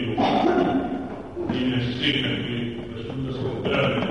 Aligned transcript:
Dio, 0.00 0.14
viene 1.48 1.82
sempre 1.98 2.84
per 2.88 3.00
assunta 3.00 3.32
scontrare 3.32 4.09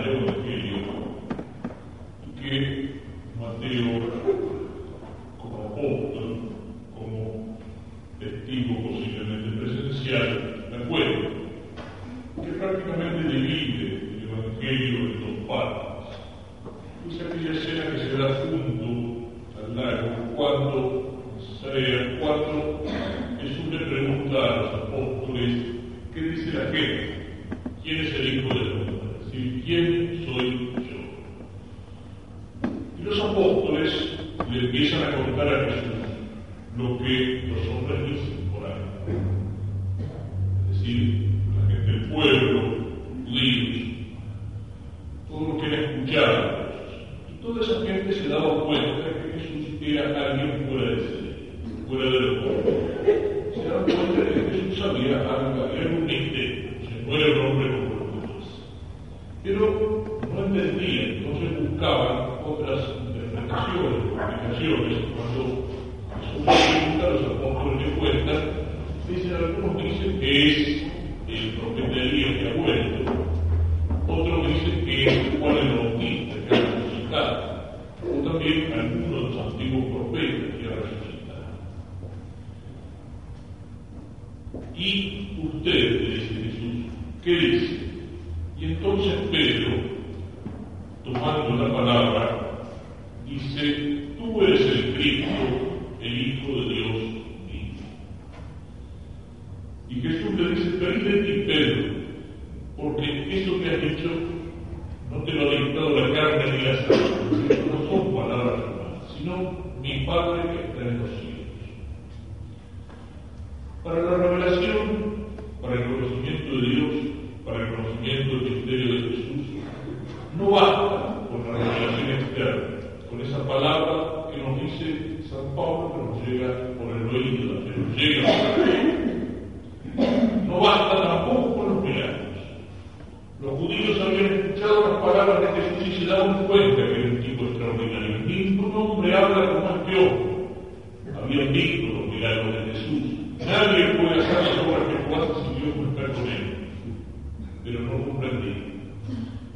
el 71.32 71.50
profeta 71.52 72.02
Elías 72.02 72.38
que 72.38 72.50
ha 72.50 72.54
vuelto, 72.54 73.12
otros 74.08 74.48
dicen 74.48 74.86
que 74.86 75.06
es 75.06 75.40
Juan 75.40 75.58
el 75.58 75.78
Bautista 75.78 76.36
que 76.48 76.56
ha 76.56 76.60
resucitado, 76.60 77.38
o 78.04 78.28
también 78.28 78.74
algunos 78.74 79.10
de 79.10 79.36
los 79.36 79.38
antiguos 79.46 79.86
profetas 79.86 80.56
que 80.58 80.66
ha 80.66 80.76
resucitado. 80.76 81.46
Y 84.76 84.88
ustedes, 85.44 85.92
dice 86.02 86.34
Jesús, 86.44 86.76
¿qué 87.24 87.32
dicen? 87.32 87.80
Y 88.60 88.66
entonces 88.66 89.14
Pedro, 89.32 89.72
tomando 91.04 91.68
la 91.68 91.74
palabra, 91.74 92.09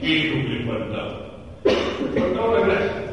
y 0.03 0.23
lo 0.27 0.49
que 0.49 0.65
faltaba. 0.65 1.13
Faltaba 1.63 2.59
la 2.59 2.65
gracia, 2.65 3.03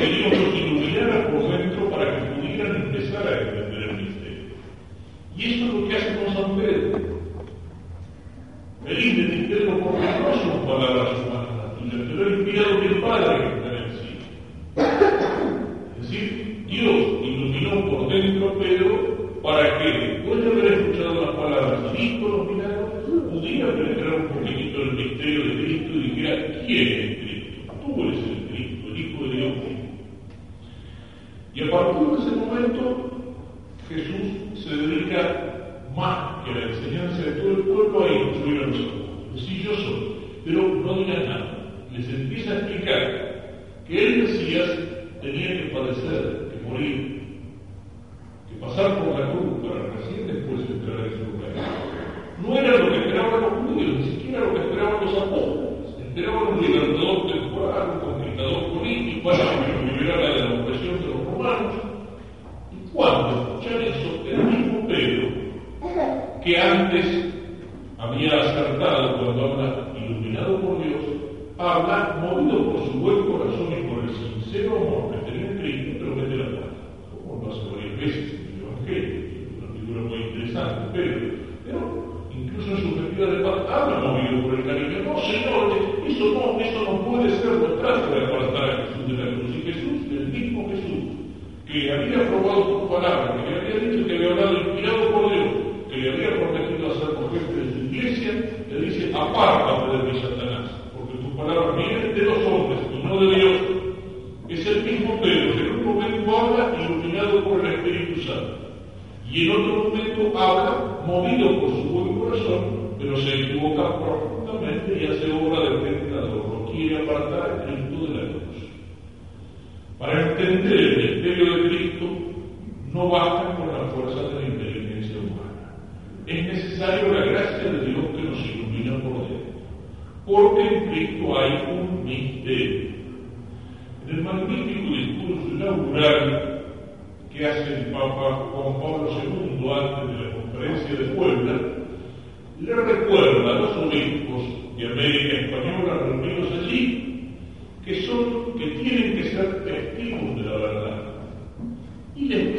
que 0.00 0.06
Dios 0.06 0.32
los 0.32 0.54
iluminara 0.54 1.28
por 1.28 1.42
dentro 1.48 1.90
para 1.90 2.04
que 2.10 2.26
pudieran 2.34 2.76
empezar 2.76 3.26
a 3.28 3.40
entender 3.40 3.82
el 3.90 3.96
misterio. 4.02 4.42
Y 5.36 5.44
esto 5.44 5.64
es 5.66 5.74
lo 5.74 5.88
que 5.88 5.96
hace 5.96 6.16
con 6.16 6.34
San 6.34 6.56
Pedro. 6.56 6.93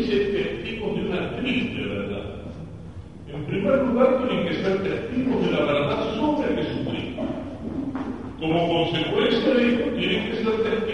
ser 0.08 0.32
testigos 0.32 0.96
de 0.96 1.02
una 1.08 1.38
triste 1.38 1.82
verdad. 1.82 2.36
En 3.34 3.46
primer 3.46 3.84
lugar, 3.84 4.28
tienen 4.28 4.48
que 4.48 4.54
ser 4.56 4.84
testigos 4.84 5.46
de 5.46 5.52
la 5.52 5.66
verdad 5.66 6.16
sobre 6.16 6.64
Jesucristo. 6.64 7.24
Como 8.40 8.68
consecuencia 8.68 9.54
de 9.54 9.68
ello, 9.68 9.86
tienen 9.98 10.32
que 10.32 10.36
ser 10.44 10.64
testigos 10.64 10.85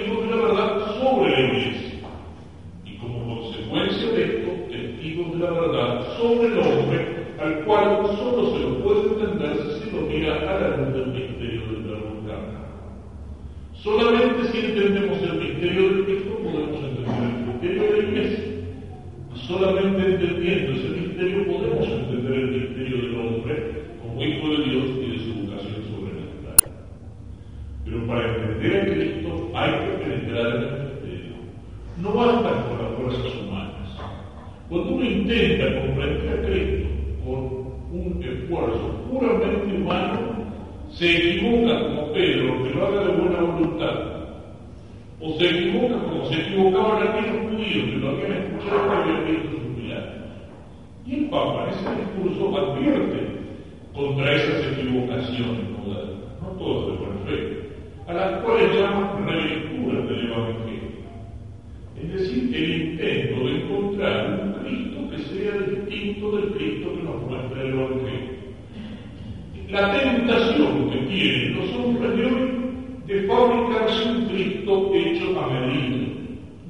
la 69.69 69.91
tentación 69.93 70.89
que 70.89 70.97
tienen 71.07 71.55
los 71.55 71.75
hombres 71.77 72.17
de 72.17 72.51
de 73.11 73.27
fabricarse 73.27 74.09
un 74.09 74.25
Cristo 74.27 74.91
hecho 74.93 75.39
a 75.39 75.47
medida, 75.47 76.07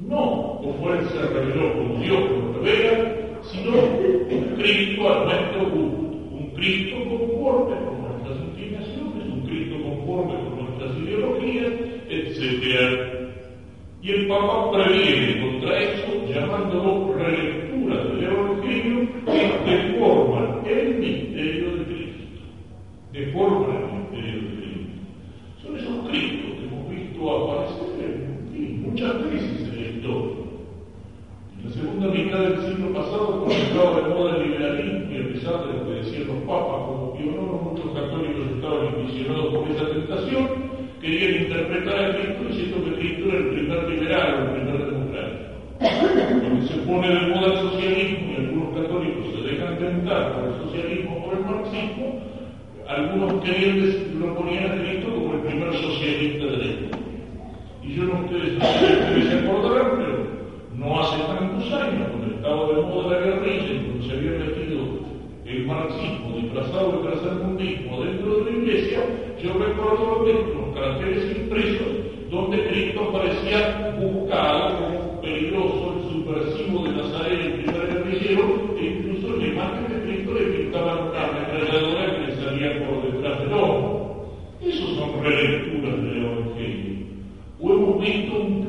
no 0.08 0.58
con 0.62 0.74
fuerza 0.80 1.20
reveló 1.32 1.72
con 1.74 2.00
Dios 2.00 2.20
como 2.30 2.52
revela, 2.54 3.14
sino 3.42 3.72
un 3.72 4.56
Cristo 4.56 5.08
a 5.08 5.24
nuestro 5.24 5.70
gusto, 5.70 6.02
un 6.32 6.50
Cristo 6.56 6.96
conforme 7.08 7.76
con 7.84 8.02
nuestras 8.02 8.38
inclinaciones, 8.48 9.28
un 9.28 9.40
Cristo 9.42 9.76
conforme 9.84 10.34
con 10.34 10.64
nuestras 10.64 10.98
ideologías, 10.98 11.72
etc. 12.08 13.22
Y 14.02 14.10
el 14.10 14.26
Papa 14.26 14.72
previene 14.72 15.40
contra 15.42 15.78
eso 15.78 16.26
llamándolo 16.26 17.11
yo 69.42 69.52
recuerdo 69.54 70.24
los 70.26 70.74
caracteres 70.74 71.36
impresos 71.36 71.88
donde 72.30 72.66
Cristo 72.68 73.12
parecía 73.12 73.94
buscar 74.00 74.46
algo 74.46 75.20
peligroso, 75.20 75.94
el 75.96 76.10
subversivo 76.10 76.84
de 76.84 76.90
Nazaret 76.92 77.40
en 77.40 77.68
el 77.68 77.86
guerrillero, 77.86 78.74
e 78.78 78.84
incluso 78.86 79.36
la 79.36 79.46
imagen 79.46 79.88
de 79.88 80.02
Cristo 80.02 80.32
le 80.32 80.40
pintaba 80.40 81.10
una 81.10 81.28
ametralladora 81.28 82.16
que 82.16 82.26
le 82.26 82.36
salía 82.36 82.86
por 82.86 83.12
detrás 83.12 83.38
del 83.40 83.52
ojo. 83.52 84.26
Esas 84.62 84.88
son 84.96 85.22
relecturas 85.22 85.96
del 85.96 86.24
Evangelio. 86.24 87.06
O 87.60 87.72
hemos 87.72 88.00
visto 88.00 88.36
un 88.40 88.61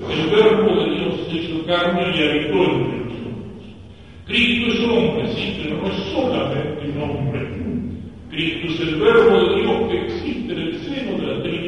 El 0.00 0.30
verbo 0.30 0.74
de 0.74 0.90
Dios 0.90 1.14
se 1.28 1.36
hizo 1.36 1.66
carne 1.66 2.02
y 2.16 2.22
habitó 2.22 2.64
entre 2.64 2.98
nosotros. 2.98 3.64
Cristo 4.26 4.72
es 4.72 4.80
hombre, 4.88 5.26
sí, 5.34 5.66
no 5.70 5.86
es 5.86 5.96
solamente 6.12 6.88
un 6.88 7.02
hombre. 7.02 7.48
Cristo 8.30 8.72
es 8.72 8.80
el 8.80 8.96
verbo 8.96 9.38
de 9.38 9.62
Dios 9.62 9.88
que 9.88 9.98
existe 10.04 10.52
en 10.52 10.58
el 10.58 10.78
seno 10.80 11.18
de 11.18 11.26
la 11.26 11.42
Trinidad 11.42 11.63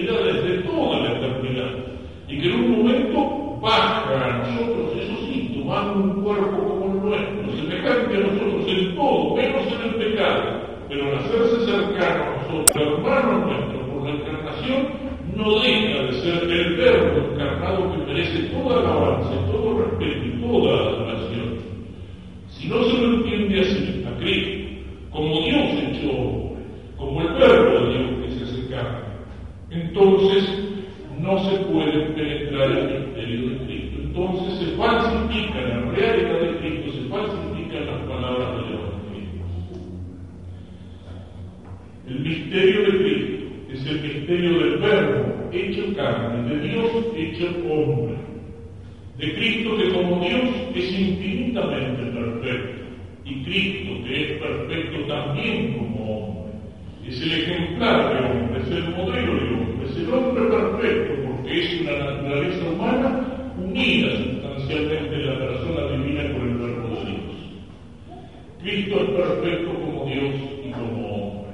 perfecto 69.17 69.75
como 69.75 70.05
Dios 70.05 70.35
y 70.65 70.71
como 70.71 71.15
hombre. 71.15 71.51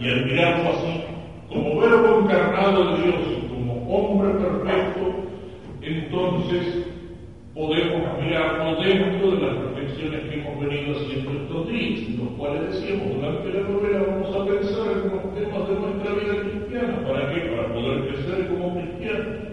Y 0.00 0.08
al 0.08 0.26
mirarlo 0.26 0.70
así, 0.70 1.04
como 1.48 1.80
verbo 1.80 2.20
encarnado 2.20 2.96
de 2.96 3.02
Dios 3.02 3.16
y 3.36 3.48
como 3.48 3.72
hombre 3.88 4.30
perfecto, 4.44 5.14
entonces 5.82 6.86
podemos 7.54 8.22
mirarnos 8.22 8.84
dentro 8.84 9.30
de 9.32 9.46
las 9.46 9.56
reflexiones 9.58 10.20
que 10.28 10.40
hemos 10.40 10.60
venido 10.60 10.96
haciendo 10.96 11.32
estos 11.32 11.68
días, 11.68 12.00
en 12.08 12.18
los 12.18 12.28
cuales 12.38 12.72
decíamos 12.72 13.14
durante 13.16 13.52
la 13.52 13.68
novela 13.68 14.04
vamos 14.06 14.36
a 14.36 14.46
pensar 14.46 14.86
en 14.92 15.10
los 15.10 15.34
temas 15.34 15.68
de 15.68 15.74
nuestra 15.74 16.14
vida 16.14 16.42
cristiana. 16.42 17.06
¿Para 17.06 17.34
qué? 17.34 17.40
Para 17.40 17.72
poder 17.72 18.08
crecer 18.08 18.48
como 18.48 18.74
cristianos. 18.74 19.48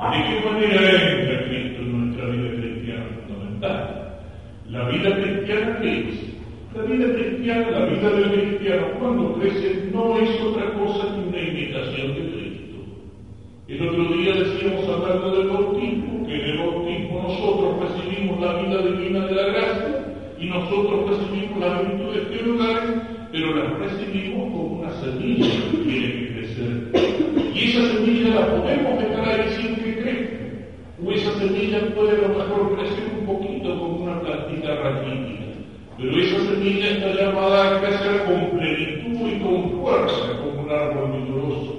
¿De 0.00 0.16
qué 0.24 0.48
manera 0.48 0.80
entra 0.80 1.44
Cristo 1.44 1.82
en 1.82 2.09
La 4.70 4.88
vida 4.88 5.16
cristiana, 5.16 5.80
¿qué 5.82 5.98
es? 5.98 6.14
La 6.76 6.82
vida 6.84 7.12
cristiana, 7.12 7.70
la 7.72 7.86
vida 7.86 8.10
del 8.10 8.30
cristiano, 8.30 8.86
cuando 9.00 9.34
crece, 9.34 9.90
no 9.92 10.16
es 10.16 10.40
otra 10.42 10.72
cosa 10.74 11.12
que 11.12 11.28
una 11.28 11.42
imitación 11.42 12.14
de 12.14 12.30
Cristo. 12.30 12.76
El 13.66 13.88
otro 13.88 14.04
día 14.14 14.32
decíamos 14.32 14.88
hablando 14.88 15.36
del 15.36 15.48
bautismo, 15.48 16.24
que 16.24 16.34
en 16.36 16.50
el 16.50 16.58
bautismo 16.58 17.20
nosotros 17.20 17.90
recibimos 17.90 18.40
la 18.40 18.62
vida 18.62 18.82
divina 18.82 19.26
de 19.26 19.32
la 19.32 19.42
gracia 19.42 20.04
y 20.38 20.46
nosotros 20.46 21.10
recibimos 21.10 21.58
las 21.58 21.88
virtudes 21.88 22.30
teologales, 22.30 22.90
pero 23.32 23.56
las 23.56 23.78
recibimos 23.80 24.52
como 24.52 24.66
una 24.82 24.92
semilla 25.00 25.50
que 25.72 25.76
tiene 25.78 26.12
que 26.12 26.28
crecer. 26.32 27.52
Y 27.56 27.70
esa 27.70 27.92
semilla 27.92 28.34
la 28.36 28.46
podemos 28.54 29.02
dejar 29.02 29.28
ahí 29.28 29.50
sin 29.50 29.74
que 29.74 30.00
crezca. 30.00 30.36
O 31.04 31.10
esa 31.10 31.32
semilla 31.40 31.92
puede 31.92 32.24
a 32.24 32.28
lo 32.28 32.38
mejor 32.38 32.76
crecer 32.76 33.09
plantita 34.30 34.74
raquítica. 34.76 35.44
Pero 35.98 36.18
esa 36.18 36.40
semilla 36.46 36.90
está 36.90 37.14
llamada 37.14 37.76
a 37.76 37.80
crecer 37.80 38.24
con 38.24 38.58
plenitud 38.58 39.28
y 39.28 39.38
con 39.40 39.80
fuerza 39.80 40.38
como 40.40 40.62
un 40.62 40.70
árbol 40.70 41.22
vigoroso. 41.22 41.76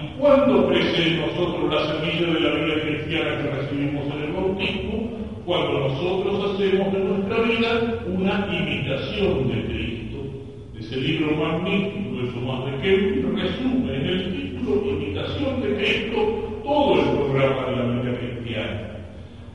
¿Y 0.00 0.18
cuándo 0.18 0.68
crece 0.68 1.08
en 1.08 1.20
nosotros 1.20 1.72
la 1.72 1.86
semilla 1.86 2.32
de 2.32 2.40
la 2.40 2.54
vida 2.54 2.80
cristiana 2.82 3.42
que 3.42 3.50
recibimos 3.50 4.04
en 4.06 4.22
el 4.22 4.32
bautismo? 4.32 5.10
Cuando 5.44 5.88
nosotros 5.88 6.54
hacemos 6.54 6.92
de 6.92 6.98
nuestra 6.98 7.40
vida 7.42 8.02
una 8.06 8.46
imitación 8.52 9.48
de 9.48 9.64
Cristo. 9.64 10.16
Ese 10.78 10.96
libro 10.96 11.36
magnífico 11.36 12.22
de 12.22 12.32
Tomás 12.32 12.66
de 12.66 12.72
Kempis 12.82 13.42
resume 13.42 13.96
en 13.96 14.06
el 14.06 14.32
título 14.32 14.90
Imitación 14.90 15.60
de 15.62 15.76
Cristo 15.76 16.35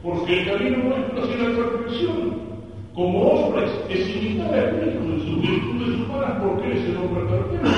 Porque 0.03 0.39
el 0.39 0.45
camino 0.47 0.77
nuestro 0.77 1.23
hacia 1.23 1.37
la 1.37 1.55
perfección 1.55 2.51
como 2.93 3.21
hombres 3.21 3.71
es 3.89 4.15
imitar 4.15 4.53
a 4.53 4.69
Cristo 4.71 4.99
en 5.03 5.19
sus 5.21 5.41
virtudes 5.41 5.99
humanas 5.99 6.41
porque 6.43 6.73
es 6.73 6.85
el 6.89 6.97
hombre 6.97 7.23
perfecto. 7.23 7.69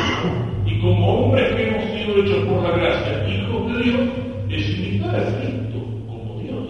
Y 0.65 0.79
como 0.81 1.13
hombres 1.13 1.55
que 1.55 1.67
hemos 1.67 1.83
sido 1.91 2.23
hechos 2.23 2.47
por 2.47 2.63
la 2.63 2.71
gracia, 2.71 3.29
hijos 3.29 3.73
de 3.73 3.83
Dios, 3.83 4.09
es 4.49 4.79
imitar 4.79 5.15
a 5.15 5.39
Cristo 5.39 5.79
como 6.07 6.39
Dios. 6.39 6.67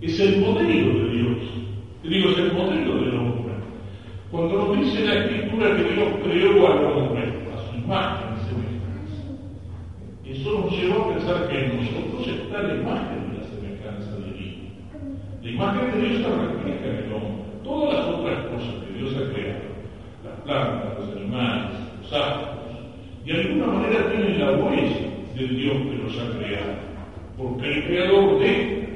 Es 0.00 0.20
el 0.20 0.40
modelo 0.40 1.04
de 1.04 1.10
Dios. 1.10 1.38
Digo, 2.04 2.30
es 2.30 2.38
el 2.38 2.52
modelo 2.52 2.94
del 2.96 3.16
hombre. 3.16 3.54
Cuando 4.30 4.54
nos 4.54 4.78
dice 4.80 5.04
la 5.04 5.14
Escritura 5.14 5.76
que 5.76 5.82
Dios 5.82 6.08
creó 6.24 6.66
al 6.66 6.84
hombre 6.84 7.22
a 7.52 7.70
su 7.70 7.76
imagen 7.76 8.28
y 8.32 8.40
semejanza, 8.48 9.22
eso 10.24 10.60
nos 10.60 10.72
lleva 10.72 10.96
a 10.96 11.08
pensar 11.08 11.48
que 11.48 11.64
en 11.64 11.76
nosotros 11.76 12.28
está 12.28 12.62
la 12.62 12.74
imagen 12.74 13.30
de 13.30 13.38
la 13.38 13.44
semejanza 13.44 14.16
divina. 14.24 14.70
La 15.41 15.41
imagen 15.52 15.92
de 15.92 16.08
Dios 16.08 16.22
se 16.22 16.28
refleja 16.28 16.86
en 16.86 16.96
el 17.04 17.12
hombre. 17.12 17.42
Todas 17.62 17.94
las 17.94 18.06
otras 18.08 18.38
cosas 18.46 18.74
que 18.84 18.98
Dios 18.98 19.14
ha 19.16 19.32
creado, 19.32 19.60
las 20.24 20.40
plantas, 20.44 20.98
los 20.98 21.16
animales, 21.16 21.70
los 22.00 22.12
astros, 22.12 22.52
de 23.24 23.32
alguna 23.32 23.66
manera 23.66 24.10
tienen 24.10 24.40
la 24.40 24.52
huella 24.52 24.96
del 25.36 25.56
Dios 25.56 25.76
que 25.76 26.02
los 26.02 26.18
ha 26.18 26.38
creado, 26.38 26.72
porque 27.36 27.68
el 27.68 27.84
creador 27.84 28.38
de 28.40 28.88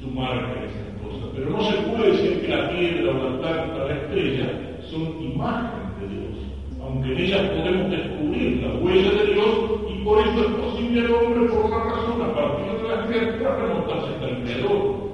su 0.00 0.10
marca 0.10 0.52
esas 0.66 1.00
cosas. 1.02 1.30
Pero 1.34 1.50
no 1.50 1.62
se 1.62 1.76
puede 1.78 2.12
decir 2.12 2.40
que 2.42 2.48
la 2.48 2.68
piedra 2.70 3.10
o 3.10 3.14
la 3.14 3.38
planta, 3.38 3.84
la 3.84 3.94
estrella 3.94 4.50
son 4.90 5.22
imágenes 5.22 6.00
de 6.00 6.08
Dios, 6.08 6.36
aunque 6.82 7.12
en 7.12 7.18
ellas 7.18 7.50
podemos 7.50 7.90
descubrir 7.90 8.62
la 8.62 8.74
huella 8.74 9.10
de 9.12 9.32
Dios 9.32 9.48
y 9.88 10.04
por 10.04 10.18
eso 10.20 10.40
es 10.40 10.52
posible 10.56 11.00
al 11.00 11.12
hombre, 11.12 11.48
por 11.48 11.70
la 11.70 11.84
razón, 11.84 12.22
a 12.22 12.34
partir 12.34 12.82
de 12.82 12.88
las 12.88 13.06
criaturas, 13.06 13.60
remontarse 13.60 14.08
hasta 14.08 14.28
el 14.28 14.42
creador. 14.42 15.09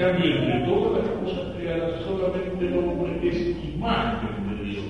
Cambio, 0.00 0.34
entre 0.34 0.60
todas 0.60 1.04
las 1.04 1.12
cosas 1.20 1.54
creadas, 1.58 2.00
solamente 2.08 2.66
el 2.66 2.78
hombre 2.78 3.20
es 3.22 3.54
imagen 3.74 4.48
de 4.48 4.64
Dios. 4.64 4.84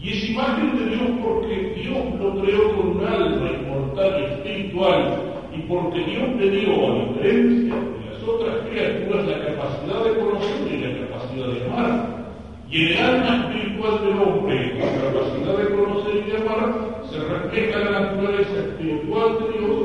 Y 0.00 0.08
es 0.10 0.30
imagen 0.30 0.78
de 0.78 0.86
Dios 0.94 1.10
porque 1.20 1.74
Dios 1.82 1.98
lo 2.20 2.40
creó 2.40 2.76
con 2.76 2.88
un 2.90 3.04
alma 3.04 3.50
inmortal 3.50 4.20
y 4.20 4.24
espiritual 4.34 5.18
y 5.52 5.62
porque 5.62 5.98
Dios 6.04 6.28
le 6.38 6.48
dio, 6.48 6.70
a 6.70 7.08
diferencia 7.08 7.74
de 7.74 8.12
las 8.12 8.22
otras 8.22 8.54
criaturas, 8.70 9.26
la 9.26 9.46
capacidad 9.46 10.04
de 10.04 10.20
conocer 10.20 10.72
y 10.72 10.76
la 10.76 11.08
capacidad 11.08 11.48
de 11.48 11.64
amar. 11.66 12.24
Y 12.70 12.86
el 12.86 12.98
alma 12.98 13.48
espiritual 13.48 14.00
del 14.04 14.18
hombre, 14.22 14.78
con 14.78 14.90
la 14.94 15.02
capacidad 15.10 15.58
de 15.58 15.74
conocer 15.74 16.14
y 16.24 16.30
de 16.30 16.36
amar, 16.36 17.02
se 17.10 17.18
refleja 17.18 17.78
la 17.80 18.00
naturaleza 18.00 18.58
espiritual 18.60 19.38
de 19.40 19.58
Dios 19.58 19.83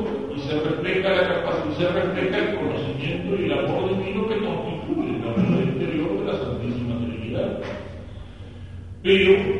se 0.50 0.60
refleja 0.60 1.10
la 1.10 1.28
capacidad, 1.28 1.76
se 1.76 1.88
refleja 1.88 2.38
el 2.38 2.56
conocimiento 2.56 3.36
y 3.36 3.44
el 3.44 3.52
amor 3.52 3.88
divino 3.88 4.26
que 4.26 4.38
constituye 4.38 5.18
la 5.24 5.32
vida 5.34 5.62
interior 5.62 6.18
de 6.18 6.24
la 6.24 6.38
Santísima 6.38 6.98
Trinidad. 6.98 7.60
Pero 9.02 9.59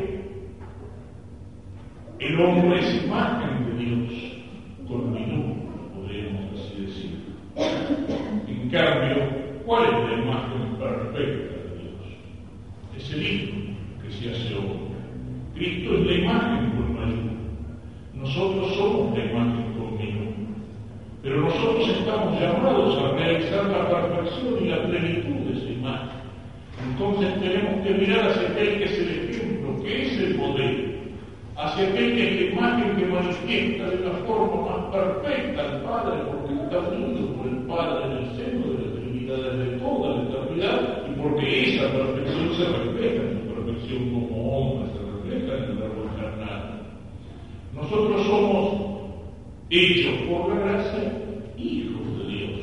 hechos 49.71 50.13
por 50.29 50.49
la 50.49 50.61
gracia 50.61 51.13
hijos 51.57 52.17
de 52.19 52.33
Dios, 52.33 52.59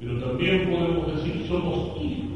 pero 0.00 0.18
también 0.18 0.68
podemos 0.70 1.14
decir 1.14 1.46
somos 1.46 2.02
hijos 2.02 2.26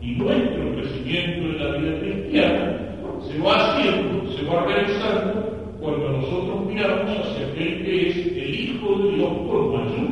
y 0.00 0.12
nuestro 0.12 0.74
crecimiento 0.74 1.40
en 1.40 1.58
la 1.58 1.76
vida 1.76 2.00
cristiana 2.00 2.78
se 3.20 3.38
va 3.40 3.54
haciendo, 3.54 4.30
se 4.32 4.44
va 4.44 4.64
realizando 4.64 5.76
cuando 5.80 6.08
nosotros 6.08 6.66
miramos 6.66 7.10
hacia 7.18 7.46
aquel 7.48 7.84
que 7.84 8.08
es 8.08 8.16
el 8.16 8.60
Hijo 8.60 8.98
de 8.98 9.16
Dios 9.16 9.28
por 9.46 9.72
mayor, 9.72 10.08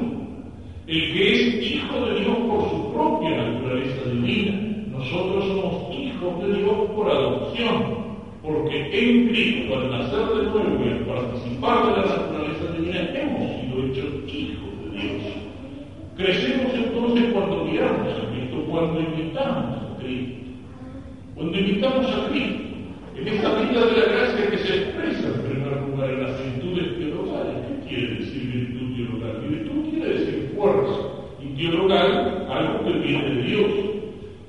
el 0.86 1.12
que 1.12 1.32
es 1.32 1.70
Hijo 1.70 2.06
de 2.06 2.20
Dios 2.20 2.36
por 2.48 2.70
su 2.70 2.92
propia 2.92 3.36
naturaleza 3.36 4.10
divina. 4.10 4.52
Nosotros 4.90 5.44
somos 5.46 5.94
hijos 5.94 6.42
de 6.42 6.54
Dios 6.58 6.76
por 6.94 7.10
adopción, 7.10 7.96
porque 8.42 8.88
en 8.92 9.28
Cristo, 9.28 9.78
al 9.78 9.90
nacer 9.90 10.26
de 10.26 10.42
nuevo 10.42 10.84
participar 11.66 11.86
de 11.86 11.92
la 11.92 12.16
naturaleza 12.16 12.72
divina, 12.78 13.00
hemos 13.14 13.60
sido 13.60 13.86
hechos 13.86 14.34
hijos 14.34 14.70
de 14.82 14.98
Dios. 14.98 15.22
Crecemos 16.16 16.72
entonces 16.74 17.32
cuando 17.32 17.64
miramos 17.64 18.08
a 18.08 18.30
Cristo, 18.30 18.64
cuando 18.70 19.00
imitamos 19.00 19.76
a 19.76 19.96
Cristo. 19.98 20.36
Cuando 21.34 21.58
imitamos 21.58 22.06
a 22.06 22.28
Cristo, 22.30 22.62
en 23.16 23.28
esta 23.28 23.60
vida 23.60 23.86
de 23.86 24.00
la 24.00 24.06
gracia 24.06 24.50
que 24.50 24.58
se 24.58 24.76
expresa 24.76 25.28
en 25.28 25.42
primer 25.42 25.82
lugar 25.82 26.10
en 26.10 26.22
las 26.22 26.44
virtudes 26.44 26.98
teologales. 26.98 27.54
¿Qué 27.68 27.88
quiere 27.88 28.14
decir 28.14 28.42
virtud 28.52 28.96
teologal? 28.96 29.48
Virtud 29.48 29.90
quiere 29.90 30.18
decir 30.18 30.52
fuerza. 30.56 31.00
Y 31.42 31.56
teologal, 31.56 32.46
algo 32.50 32.84
que 32.84 32.98
viene 32.98 33.28
de 33.28 33.42
Dios. 33.42 33.70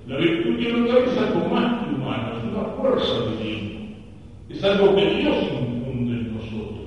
La 0.07 0.17
virtud 0.17 0.57
teologal 0.57 1.03
es 1.05 1.17
algo 1.17 1.49
más 1.49 1.83
que 1.83 1.95
humano, 1.95 2.37
es 2.37 2.43
una 2.43 2.63
fuerza 2.75 3.13
divina. 3.31 3.79
Es 4.49 4.63
algo 4.63 4.95
que 4.95 5.05
Dios 5.05 5.35
infunde 5.43 6.13
en 6.13 6.35
nosotros. 6.35 6.77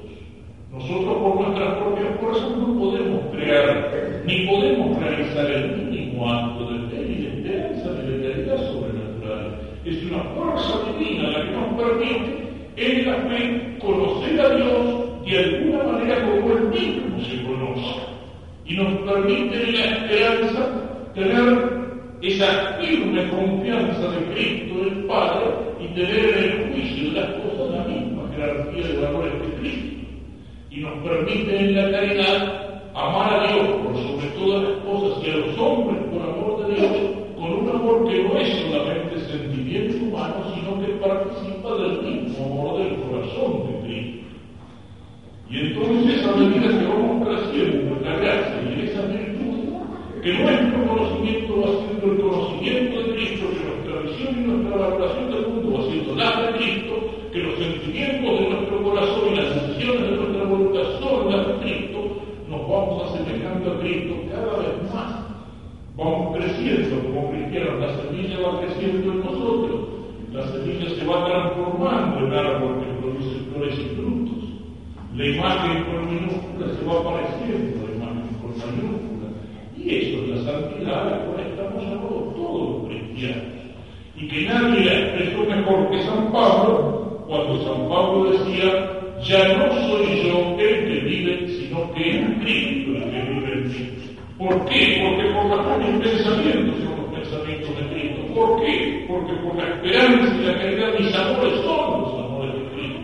Nosotros 0.72 1.18
por 1.18 1.40
nuestras 1.40 1.74
propias 1.78 2.20
fuerzas 2.20 2.56
no 2.56 2.78
podemos 2.78 3.20
crear, 3.32 4.22
ni 4.24 4.46
podemos 4.46 4.98
realizar 5.00 5.50
el 5.50 5.76
mínimo 5.76 6.30
acto 6.30 6.70
de 6.70 6.88
fe 6.88 7.02
y 7.02 7.22
de 7.22 7.28
esperanza 7.28 7.90
de 7.90 8.02
la 8.02 8.28
realidad 8.28 8.56
sobrenatural. 8.72 9.60
Es 9.84 10.04
una 10.04 10.22
fuerza 10.22 10.78
divina 10.92 11.28
la 11.30 11.44
que 11.44 11.50
nos 11.50 11.74
permite 11.74 12.48
en 12.76 13.06
la 13.06 13.14
fe 13.14 13.78
conocer 13.80 14.40
a 14.40 14.56
Dios 14.56 15.26
de 15.26 15.38
alguna 15.38 15.84
manera 15.84 16.30
como 16.30 16.52
Él 16.52 16.68
mismo 16.68 17.20
se 17.24 17.42
conoce. 17.42 17.96
Y 18.70 18.74
nos 18.74 18.92
permite 19.02 19.64
en 19.64 19.74
la 19.74 19.84
esperanza 19.84 21.10
tener 21.12 21.80
esa 22.22 22.78
firme 22.80 23.28
confianza 23.30 24.10
de 24.12 24.32
Cristo, 24.32 24.74
el 24.86 25.04
Padre, 25.06 25.46
y 25.80 25.88
tener 25.88 26.38
en 26.38 26.44
el 26.44 26.72
juicio 26.72 27.10
de 27.10 27.20
las 27.20 27.30
cosas 27.42 27.74
la 27.74 27.84
misma 27.84 28.30
jerarquía 28.32 28.86
de 28.86 28.98
valores 28.98 29.32
de 29.32 29.54
Cristo 29.60 30.00
y 30.70 30.80
nos 30.82 30.92
permite 31.02 31.58
en 31.58 31.74
la 31.74 31.90
caridad 31.90 32.82
amar 32.94 33.34
a 33.34 33.52
Dios 33.52 33.66
por 33.82 33.96
sobre 33.96 34.26
todas 34.38 34.62
las 34.62 34.78
cosas 34.84 35.26
y 35.26 35.30
a 35.30 35.36
los 35.36 35.58
hombres 35.58 35.98
por 36.12 36.22
amor 36.22 36.66
de 36.66 36.74
Dios, 36.74 36.92
con 37.34 37.52
un 37.52 37.68
amor 37.68 38.08
que 38.08 38.22
no 38.22 38.36
es 38.36 38.48
solamente 38.60 39.18
sentimiento 39.18 40.04
humano, 40.04 40.34
sino 40.54 40.80
que 40.80 40.92
participa 40.94 41.74
del 41.74 42.02
mismo 42.02 42.46
amor 42.46 42.78
del 42.78 42.94
corazón 43.00 43.66
de 43.66 43.80
Cristo. 43.82 44.20
Y 45.50 45.58
entonces, 45.58 46.24
a 46.24 46.36
medida 46.36 46.78
que 46.78 46.86
vamos 46.86 47.26
creciendo 47.26 47.89
que 50.22 50.34
nuestro 50.34 50.86
conocimiento 50.86 51.60
va 51.60 51.68
siendo 51.86 52.12
el 52.12 52.20
conocimiento 52.20 53.02
de 53.02 53.14
Cristo, 53.14 53.46
que 53.50 53.64
nuestra 53.64 54.00
visión 54.02 54.30
y 54.36 54.48
nuestra 54.48 54.76
valoración 54.76 55.30
del 55.30 55.46
mundo 55.48 55.78
va 55.78 55.84
siendo 55.90 56.14
la 56.14 56.42
de 56.42 56.58
Cristo, 56.58 56.94
que 57.32 57.38
los 57.38 57.54
sentimientos 57.54 58.40
de 58.40 58.50
nuestro 58.50 58.82
corazón 58.82 59.32
y 59.32 59.36
las 59.36 59.54
decisiones 59.54 60.02
de 60.10 60.16
nuestra 60.16 60.44
voluntad 60.44 60.82
son 61.00 61.30
las 61.30 61.46
de 61.46 61.54
Cristo, 61.62 61.98
nos 62.48 62.60
vamos 62.68 63.08
asemejando 63.08 63.72
a 63.72 63.80
Cristo 63.80 64.14
cada 64.30 64.56
vez 64.58 64.92
más. 64.92 65.30
Vamos 65.96 66.36
creciendo 66.36 67.02
como 67.02 67.30
cristianos, 67.30 67.80
la 67.80 67.96
semilla 67.96 68.40
va 68.40 68.60
creciendo 68.60 69.12
en 69.12 69.20
nosotros, 69.20 69.80
la 70.32 70.42
semilla 70.48 70.88
se 70.90 71.04
va 71.06 71.26
transformando 71.26 72.26
en 72.26 72.32
árbol 72.32 72.80
que 72.80 72.92
produce 73.00 73.40
flores 73.52 73.78
y 73.78 73.94
frutos. 73.96 74.44
La 75.16 75.26
imagen 75.26 75.84
con 75.84 76.06
minúscula 76.06 76.66
se 76.72 76.84
va 76.86 77.00
apareciendo, 77.00 77.86
la 77.86 77.94
imagen 77.96 78.28
con 78.40 78.50
mayúscula. 78.56 79.10
Y 79.76 79.94
eso 79.94 80.20
santidad 80.80 81.06
a 81.06 81.10
la 81.10 81.18
cual 81.24 81.40
estamos 81.40 81.82
llamados 81.82 82.34
todos 82.34 82.70
los 82.70 82.88
cristianos. 82.88 83.44
Y 84.16 84.28
que 84.28 84.44
nadie 84.46 84.84
la 84.84 84.98
expresó 84.98 85.44
mejor 85.44 85.90
que 85.90 86.02
San 86.02 86.32
Pablo 86.32 87.24
cuando 87.26 87.64
San 87.64 87.88
Pablo 87.88 88.30
decía, 88.32 89.00
ya 89.22 89.56
no 89.56 89.72
soy 89.72 90.22
yo 90.24 90.56
el 90.58 90.88
que 90.88 91.00
vive, 91.06 91.48
sino 91.48 91.92
que 91.92 92.10
es 92.10 92.26
Cristo 92.40 92.90
el 92.96 93.10
que 93.10 93.30
vive 93.30 93.52
en 93.52 93.68
mí. 93.68 93.90
¿Por 94.38 94.64
qué? 94.66 95.04
Porque 95.04 95.30
por 95.30 95.56
la 95.56 95.62
fe 95.64 95.92
mis 95.92 96.08
pensamientos 96.08 96.76
son 96.82 96.96
los 96.96 97.20
pensamientos 97.20 97.76
de 97.76 97.86
Cristo. 97.94 98.34
¿Por 98.34 98.60
qué? 98.60 99.04
Porque 99.06 99.32
por 99.34 99.56
la 99.56 99.68
esperanza 99.74 100.34
y 100.34 100.44
la 100.44 100.58
caridad 100.58 100.98
mis 100.98 101.14
amores 101.14 101.54
son 101.62 102.00
los 102.00 102.14
amores 102.24 102.54
de 102.54 102.70
Cristo. 102.70 103.00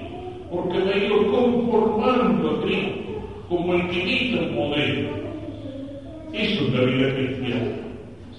Porque 0.51 0.79
me 0.79 0.93
he 0.93 1.07
ido 1.07 1.27
conformando 1.31 2.51
a 2.51 2.63
Cristo 2.63 3.01
como 3.49 3.75
el 3.75 3.89
que 3.89 3.99
imita 4.01 4.43
un 4.43 4.55
modelo. 4.55 5.26
Eso 6.37 6.67
es 6.67 6.73
la 6.75 6.81
vida 6.83 7.15
cristiana. 7.15 7.71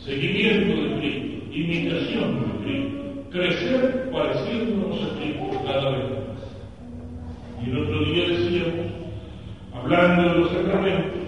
Seguimiento 0.05 0.83
de 0.83 0.99
Cristo, 0.99 1.45
imitación 1.51 2.35
de 2.35 2.63
Cristo 2.63 2.97
crecer 3.31 4.09
pareciéndonos 4.11 5.01
a 5.01 5.19
Cristo 5.19 5.63
cada 5.65 5.89
vez 5.91 6.03
más. 6.11 7.65
Y 7.65 7.69
el 7.71 7.77
otro 7.79 8.05
día 8.05 8.29
decíamos, 8.29 8.85
hablando 9.73 10.29
de 10.29 10.39
los 10.39 10.51
sacramentos, 10.51 11.27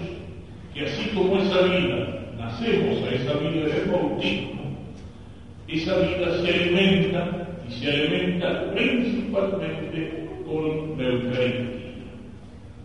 que 0.73 0.85
así 0.85 1.09
como 1.15 1.39
esa 1.39 1.61
vida, 1.63 2.33
nacemos 2.37 3.03
a 3.03 3.15
esa 3.15 3.33
vida 3.39 3.65
del 3.65 3.91
bautismo, 3.91 4.77
esa 5.67 5.97
vida 5.97 6.37
se 6.41 6.53
alimenta 6.53 7.47
y 7.67 7.73
se 7.73 7.91
alimenta 7.91 8.71
principalmente 8.73 10.27
con 10.45 10.97
la 10.97 11.07
Eucaristía. 11.09 11.78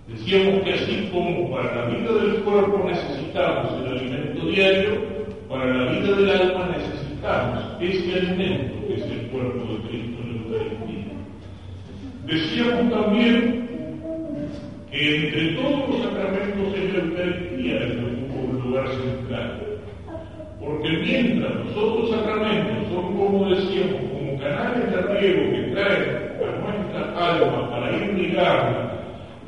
Decíamos 0.07 0.63
que 0.65 0.75
así 0.75 1.09
como 1.11 1.51
para 1.51 1.75
la 1.75 1.87
vida 1.87 2.13
del 2.13 2.35
cuerpo 2.43 2.85
necesitamos 2.87 3.73
el 3.81 3.97
alimento 3.97 4.47
diario, 4.49 5.01
para 5.49 5.65
la 5.65 5.93
vida 5.93 6.17
del 6.17 6.31
alma 6.31 6.77
necesitamos 6.77 7.65
ese 7.81 8.15
alimento 8.21 8.87
que 8.87 8.95
es 8.97 9.03
el 9.03 9.27
cuerpo 9.29 9.65
de 9.73 9.89
Cristo 9.89 10.19
en 10.23 10.53
la 10.53 10.59
Eucaristía. 10.59 11.15
Decíamos 12.27 12.93
también 12.93 13.69
que 14.91 15.17
entre 15.17 15.55
todos 15.55 15.89
los 15.89 16.03
sacramentos 16.03 16.75
es 16.77 16.93
la 16.93 16.99
Eucaristía 16.99 17.77
ocupa 18.05 18.41
un 18.41 18.61
lugar 18.61 18.89
central. 18.89 19.61
Porque 20.61 20.89
mientras 20.99 21.55
los 21.55 21.77
otros 21.77 22.11
sacramentos 22.11 22.89
son, 22.93 23.17
como 23.17 23.49
decíamos, 23.49 24.01
como 24.13 24.39
canales 24.39 24.91
de 24.91 25.01
riego 25.01 25.51
que 25.51 25.73
traen 25.73 26.05
a 26.41 26.73
nuestra 26.73 27.31
alma 27.31 27.71
para 27.71 27.97
irrigarla 27.97 28.94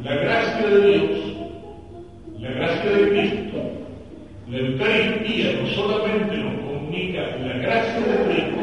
la 0.06 0.14
gracia 0.14 0.68
de 0.68 0.88
Dios, 0.88 1.10
la 2.38 2.50
gracia 2.50 2.90
de 2.92 3.08
Cristo, 3.08 3.58
la 4.48 4.58
Eucaristía 4.58 5.60
no 5.60 5.66
solamente 5.70 6.36
nos 6.36 6.54
comunica 6.60 7.22
la 7.44 7.54
gracia 7.54 8.00
de 8.00 8.32
Cristo, 8.32 8.62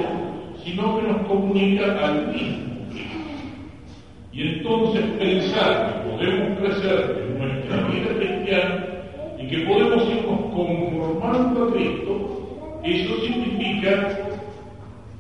sino 0.64 0.98
que 0.98 1.08
nos 1.08 1.28
comunica 1.28 2.00
al 2.02 2.28
mismo 2.28 2.88
Cristo. 2.92 3.20
Y 4.32 4.42
entonces 4.42 5.04
pensar 5.20 6.04
que 6.04 6.10
podemos 6.12 6.60
crecer 6.60 7.26
en 7.28 7.38
nuestra 7.38 7.88
vida 7.90 8.20
cristiana 8.20 8.86
y 9.38 9.48
que 9.48 9.58
podemos 9.66 10.10
irnos 10.10 10.40
conformando 10.54 11.68
a 11.68 11.74
Cristo, 11.74 12.80
eso 12.86 13.20
significa 13.26 14.18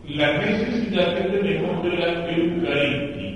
la 0.07 0.37
necesidad 0.37 1.17
que 1.17 1.37
tenemos 1.37 1.83
de 1.83 1.89
la 1.89 2.31
Eucaristía. 2.31 3.33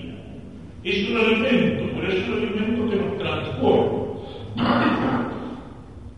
Es 0.86 1.10
un 1.10 1.17
alimento, 1.17 1.77
es 2.10 2.28
un 2.28 2.34
alimento 2.36 2.89
que 2.89 2.96
nos 2.96 3.17
transforma. 3.17 4.08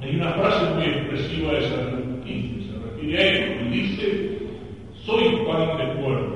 Hay 0.01 0.15
una 0.15 0.31
frase 0.33 0.73
muy 0.75 0.83
expresiva 0.85 1.53
de 1.53 1.69
San 1.69 1.79
Agustín 1.79 2.55
que 2.55 2.63
se 2.63 2.79
refiere 2.79 3.17
a 3.17 3.27
esto 3.27 3.65
y 3.65 3.69
dice, 3.69 4.39
soy 5.05 5.23
pan 5.45 5.77
de 5.77 6.01
cuerpo, 6.01 6.35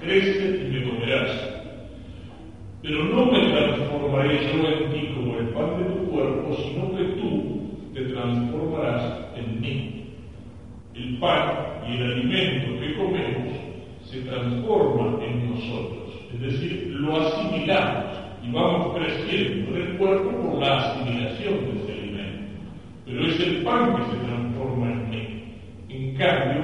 crece 0.00 0.66
y 0.66 0.72
me 0.72 0.88
comerás. 0.88 1.50
Pero 2.82 3.04
no 3.04 3.26
me 3.26 3.40
transformaré 3.50 4.52
yo 4.52 4.68
en 4.68 4.90
ti 4.92 5.12
como 5.14 5.38
el 5.38 5.48
pan 5.48 5.78
de 5.78 5.84
tu 5.84 6.10
cuerpo, 6.10 6.56
sino 6.56 6.96
que 6.96 7.04
tú 7.20 7.70
te 7.94 8.04
transformarás 8.04 9.18
en 9.36 9.60
mí. 9.60 10.04
El 10.94 11.18
pan 11.18 11.52
y 11.88 11.96
el 11.96 12.12
alimento 12.12 12.80
que 12.80 12.94
comemos 12.94 13.54
se 14.04 14.20
transforma 14.20 15.24
en 15.24 15.50
nosotros, 15.50 16.20
es 16.34 16.40
decir, 16.40 16.94
lo 17.00 17.16
asimilamos 17.16 18.13
y 18.46 18.52
vamos 18.52 18.96
creciendo 18.96 19.76
en 19.76 19.82
el 19.82 19.96
cuerpo 19.96 20.30
por 20.30 20.60
la 20.60 20.78
asimilación 20.78 21.54
de 21.54 21.82
ese 21.82 21.92
alimento. 21.92 22.52
Pero 23.06 23.26
es 23.26 23.40
el 23.40 23.56
pan 23.62 23.96
que 23.96 24.02
se 24.02 24.24
transforma 24.24 24.92
en 24.92 25.10
mí. 25.10 25.44
En 25.88 26.16
cambio, 26.16 26.62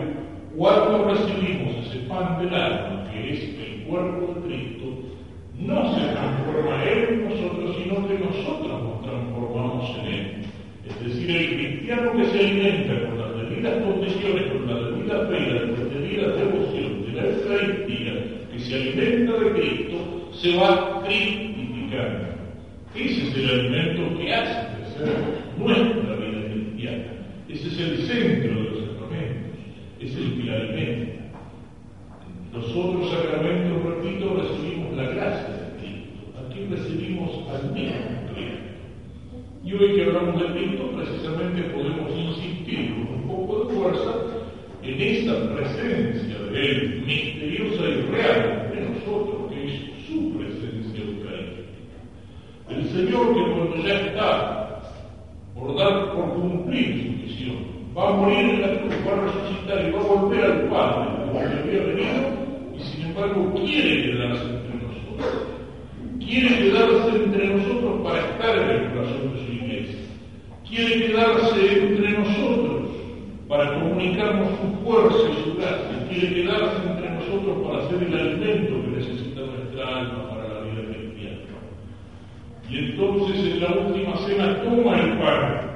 cuando 0.56 1.04
recibimos 1.04 1.86
ese 1.86 2.00
pan 2.00 2.38
del 2.38 2.54
alma, 2.54 3.08
que 3.10 3.32
es 3.32 3.42
el 3.42 3.84
cuerpo 3.84 4.34
de 4.34 4.40
Cristo, 4.46 4.86
no 5.58 5.94
se 5.94 6.00
transforma 6.00 6.84
Él 6.84 7.08
en 7.10 7.28
nosotros, 7.28 7.76
sino 7.82 8.08
que 8.08 8.18
nosotros 8.18 8.82
nos 8.82 9.02
transformamos 9.02 9.90
en 10.00 10.06
Él. 10.06 10.36
Es 10.88 11.04
decir, 11.04 11.30
el 11.30 11.56
cristiano 11.56 12.12
que 12.12 12.24
se 12.26 12.38
alimenta 12.40 13.08
con 13.08 13.18
las 13.18 13.36
debidas 13.36 13.84
condiciones, 13.84 14.46
con 14.52 14.66
la 14.66 14.80
debida 14.80 15.26
fe 15.28 15.38
y 15.38 15.52
la 15.52 15.60
debida 15.94 16.28
devoción 16.36 17.02
de 17.04 17.12
la 17.12 17.28
Eucaristía, 17.28 18.12
que 18.52 18.58
se 18.58 18.74
alimenta 18.74 19.32
de 19.32 19.50
Cristo, 19.52 20.30
se 20.32 20.56
va 20.56 21.00
Ese 22.94 23.28
es 23.28 23.36
el 23.36 23.50
alimento 23.50 24.18
que 24.18 24.34
hace 24.34 24.76
crecer 24.76 25.16
nuestra 25.58 26.16
vida 26.16 26.52
cristiana. 26.52 27.04
Ese 27.48 27.68
es 27.68 27.80
el 27.80 27.96
centro 27.98 28.54
de 28.54 28.70
los 28.70 28.78
sacramentos. 28.80 29.58
Es 30.00 30.16
el 30.16 30.34
que 30.36 30.50
la 30.50 30.56
alimenta. 30.56 31.20
Los 32.52 32.76
otros 32.76 33.10
sacramentos, 33.10 33.82
repito, 33.84 34.34
recibimos 34.34 34.96
la 34.96 35.04
gracia 35.04 35.48
de 35.48 35.78
Cristo. 35.78 36.46
Aquí 36.46 36.66
recibimos 36.68 37.48
al 37.48 37.72
mismo 37.72 38.20
y 39.62 39.74
hoy 39.74 39.94
que 39.94 40.04
hablamos 40.04 40.40
de 40.40 40.58
Cristo, 40.58 40.90
precisamente 40.96 41.62
podemos 41.74 42.10
insistir 42.16 42.94
con 42.94 43.14
un 43.14 43.28
poco 43.28 43.64
de 43.64 43.74
fuerza 43.74 44.14
en 44.82 45.00
esta 45.00 45.54
presencia 45.54 46.38
de 46.50 46.70
Él, 46.70 47.02
misteriosa 47.06 47.82
y 47.88 48.10
real 48.10 48.72
de 48.74 48.80
nosotros, 48.88 49.39
El 52.90 53.06
Señor 53.06 53.34
que 53.34 53.52
cuando 53.52 53.76
ya 53.86 53.94
está 54.00 54.80
por 55.54 55.76
dar, 55.76 56.12
por 56.12 56.32
cumplir 56.34 57.02
su 57.02 57.22
misión, 57.22 57.56
va 57.96 58.08
a 58.08 58.12
morir 58.12 58.38
en 58.38 58.60
la 58.62 58.80
cruz, 58.80 58.94
va 59.06 59.12
a 59.12 59.26
resucitar 59.26 59.88
y 59.88 59.92
va 59.92 60.00
a 60.00 60.20
volver 60.20 60.44
al 60.44 60.68
Padre, 60.68 61.08
como 61.26 61.40
le 61.40 61.58
había 61.60 61.86
venido, 61.86 62.20
y 62.76 62.80
sin 62.80 63.06
embargo 63.06 63.52
quiere 63.54 64.02
quedarse 64.02 64.44
entre 64.44 64.74
nosotros. 64.74 65.46
Quiere 66.18 66.58
quedarse 66.58 67.24
entre 67.24 67.48
nosotros 67.48 68.00
para 68.02 68.18
estar 68.20 68.58
en 68.58 68.70
el 68.70 68.92
corazón 68.92 69.34
de 69.34 69.40
su 69.40 69.50
quiere 70.70 71.06
quedarse 71.06 71.82
entre 71.82 72.10
nosotros 72.12 72.90
para 73.48 73.74
comunicarnos 73.74 74.48
su 74.60 74.84
fuerza 74.84 75.18
y 75.28 75.42
su 75.42 75.56
gracia, 75.56 76.06
quiere 76.08 76.34
quedarse 76.34 76.76
entre 76.88 77.10
nosotros 77.10 77.66
para 77.66 77.88
ser 77.88 78.02
el 78.04 78.14
alimento 78.14 78.82
que 78.84 78.96
necesita 78.96 79.40
nuestra 79.40 79.98
alma 79.98 80.30
para 80.30 80.48
la 80.48 80.60
vida 80.60 80.82
cristiana. 80.84 81.38
Y 82.70 82.78
entonces 82.78 83.52
en 83.52 83.60
la 83.60 83.72
última 83.72 84.16
cena 84.18 84.62
toma 84.62 85.00
el 85.00 85.18
pan 85.18 85.70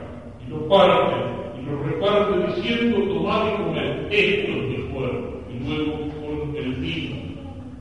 y 0.46 0.50
lo 0.50 0.68
parte 0.68 1.16
y 1.58 1.66
lo 1.66 1.82
reparte 1.82 2.54
diciendo, 2.54 3.14
tomad 3.14 3.48
y 3.48 3.56
comed, 3.56 4.12
esto 4.12 4.52
es 4.52 4.62
mi 4.68 4.94
cuerpo, 4.94 5.40
y 5.50 5.68
luego 5.68 5.92
con 6.20 6.56
el 6.56 6.74
vino 6.74 7.16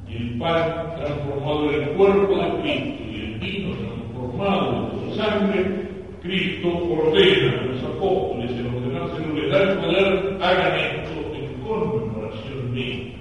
y 0.10 0.16
el 0.16 0.40
pan 0.40 0.96
transformado 0.98 1.72
en 1.72 1.84
el 1.84 1.90
cuerpo 1.90 2.36
de 2.36 2.62
Cristo 2.62 3.04
y 3.12 3.16
el 3.22 3.40
vino 3.40 3.76
transformado 3.76 4.92
en 4.92 5.10
su 5.10 5.16
sangre, 5.16 5.84
Cristo 6.24 6.70
ordena 6.70 7.60
a 7.60 7.66
los 7.66 7.84
apóstoles 7.84 8.52
en 8.52 8.68
ordenárselo, 8.68 9.34
le 9.34 9.50
da 9.50 9.62
el 9.62 9.78
poder, 9.78 10.38
hagan 10.42 10.80
esto 10.80 11.36
en 11.36 11.62
conmemoración 11.68 12.74
mía. 12.74 13.14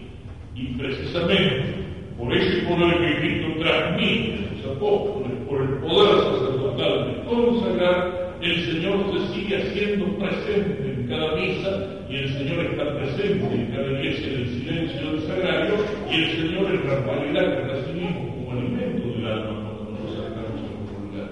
Y 0.55 0.67
precisamente 0.79 1.83
por 2.17 2.33
ese 2.33 2.63
poder 2.63 2.99
que 2.99 3.21
Cristo 3.21 3.49
transmite 3.59 4.39
a 4.39 4.55
los 4.55 4.77
apóstoles, 4.77 5.12
por 5.53 5.61
el 5.61 5.69
poder 5.81 6.17
sacerdotal 6.33 7.07
de 7.07 7.25
consagrar, 7.25 8.37
el 8.41 8.65
Señor 8.65 9.05
se 9.13 9.35
sigue 9.35 9.57
haciendo 9.59 10.07
presente 10.17 10.95
en 10.97 11.07
cada 11.07 11.37
misa 11.37 11.71
y 12.09 12.17
el 12.17 12.29
Señor 12.33 12.65
está 12.65 12.97
presente 12.97 13.55
en 13.55 13.67
cada 13.67 13.93
iglesia 13.93 14.29
en 14.29 14.41
el 14.41 14.49
silencio 14.49 15.13
del 15.13 15.21
sagrario 15.21 15.75
y 16.11 16.15
el 16.15 16.31
Señor 16.31 16.71
en 16.73 16.89
la 16.89 17.01
realidad 17.01 17.57
que 17.57 17.73
recibimos 17.73 18.35
como 18.35 18.53
alimento 18.53 19.09
del 19.09 19.27
alma 19.27 19.77
cuando 19.77 19.93
nos 19.93 20.11
acercamos 20.11 20.61
a 20.63 21.19
la 21.19 21.29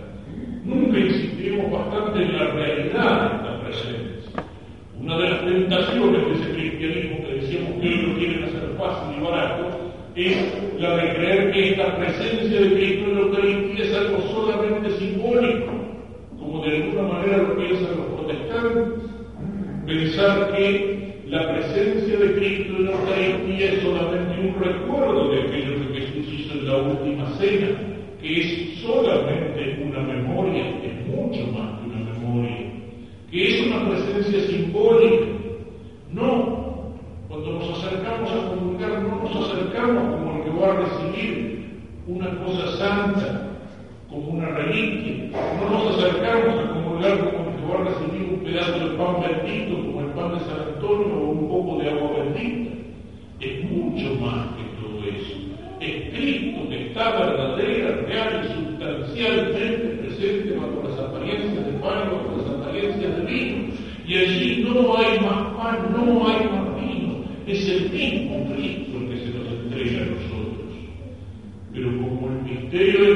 Nunca 0.64 0.98
insistimos 0.98 1.70
bastante 1.70 2.22
en 2.22 2.36
la 2.36 2.44
realidad 2.44 3.30
de 3.30 3.36
esta 3.36 3.60
presencia. 3.64 4.44
Una 5.00 5.16
de 5.16 5.30
las 5.30 5.44
tentaciones 5.46 6.26
de 6.26 6.32
ese 6.34 6.52
cristianismo 6.52 7.26
que 7.26 7.34
decíamos 7.36 7.72
que 7.80 7.88
hoy 7.88 8.02
lo 8.02 8.18
quieren 8.18 8.44
hacer 8.44 8.76
fácil 8.78 9.16
y 9.16 9.24
barato 9.24 9.80
es 10.14 10.69
la 10.80 10.96
de 10.96 11.14
creer 11.14 11.52
que 11.52 11.70
esta 11.70 11.94
presencia 11.96 12.58
de 12.58 12.72
Cristo 12.72 13.10
en 13.10 13.14
la 13.14 13.20
Eucaristía 13.20 13.84
es 13.84 13.94
algo 13.94 14.22
solamente 14.32 14.90
simbólico, 14.98 15.72
como 16.38 16.64
de 16.64 16.76
alguna 16.76 17.02
manera 17.02 17.36
lo 17.36 17.56
piensan 17.56 17.98
los 17.98 18.06
protestantes. 18.16 19.10
Pensar 19.86 20.56
que 20.56 21.20
la 21.26 21.52
presencia 21.52 22.18
de 22.18 22.34
Cristo 22.34 22.76
en 22.76 22.84
la 22.86 22.92
Eucaristía 22.92 23.72
es 23.72 23.82
solamente 23.82 24.40
un 24.40 24.54
recuerdo 24.58 25.28
de 25.28 25.42
aquello 25.42 25.92
que 25.92 26.00
Jesús 26.00 26.32
hizo 26.32 26.54
en 26.54 26.66
la 26.66 26.76
última 26.78 27.26
cena, 27.38 27.68
que 28.22 28.40
es 28.40 28.78
solamente 28.80 29.82
una 29.84 30.00
memoria, 30.00 30.64
es 30.82 31.06
mucho 31.08 31.46
más 31.52 31.78
que 31.78 31.90
una 31.90 32.10
memoria, 32.10 32.56
que 33.30 33.48
es 33.48 33.66
una 33.66 33.90
presencia 33.90 34.40
simbólica. 34.48 35.26
No, 36.10 36.60
cuando 37.30 37.52
nos 37.52 37.78
acercamos 37.78 38.28
a 38.32 38.48
comunicar, 38.48 39.02
no 39.02 39.22
nos 39.22 39.50
acercamos 39.50 40.16
como 40.16 40.36
el 40.36 40.42
que 40.42 40.50
va 40.50 40.72
a 40.72 40.76
recibir 40.80 41.60
una 42.10 42.30
cosa 42.44 42.76
santa, 42.76 43.50
como 44.08 44.32
una 44.32 44.48
reliquia, 44.48 45.30
no 45.60 45.70
nos 45.70 45.96
acercamos 45.96 46.58
a 46.58 46.72
comulgar 46.72 47.18
como 47.18 47.56
que 47.56 47.72
va 47.72 47.80
a 47.80 47.84
recibir 47.84 48.28
un 48.32 48.40
pedazo 48.40 48.78
de 48.80 48.96
pan 48.96 49.16
bendito, 49.20 49.76
como 49.76 50.00
el 50.00 50.06
pan 50.08 50.32
de 50.32 50.40
San 50.40 50.74
Antonio 50.74 51.14
o 51.14 51.30
un 51.30 51.48
poco 51.48 51.78
de 51.78 51.90
agua 51.90 52.10
bendita. 52.18 52.70
Es 53.38 53.70
mucho 53.70 54.14
más 54.20 54.48
que 54.56 54.64
todo 54.80 55.04
eso. 55.04 55.36
Es 55.80 56.10
Cristo 56.10 56.68
que 56.68 56.88
está 56.88 57.10
verdadera, 57.10 57.96
real 58.06 58.44
y 58.44 58.54
sustancialmente 58.54 59.86
presente 60.02 60.58
bajo 60.58 60.88
las 60.88 60.98
apariencias 60.98 61.64
de 61.64 61.72
pan 61.74 62.08
y 62.08 62.14
bajo 62.16 62.36
las 62.36 62.50
apariencias 62.60 63.16
de 63.16 63.22
vino. 63.22 63.74
Y 64.04 64.18
allí 64.18 64.64
no 64.68 64.96
hay 64.96 65.20
más 65.20 65.54
pan, 65.54 65.92
no 65.92 66.26
hay 66.26 66.44
más 66.48 66.80
vino. 66.80 67.24
Es 67.46 67.68
el 67.68 67.90
mismo 67.90 68.19
como 72.70 73.09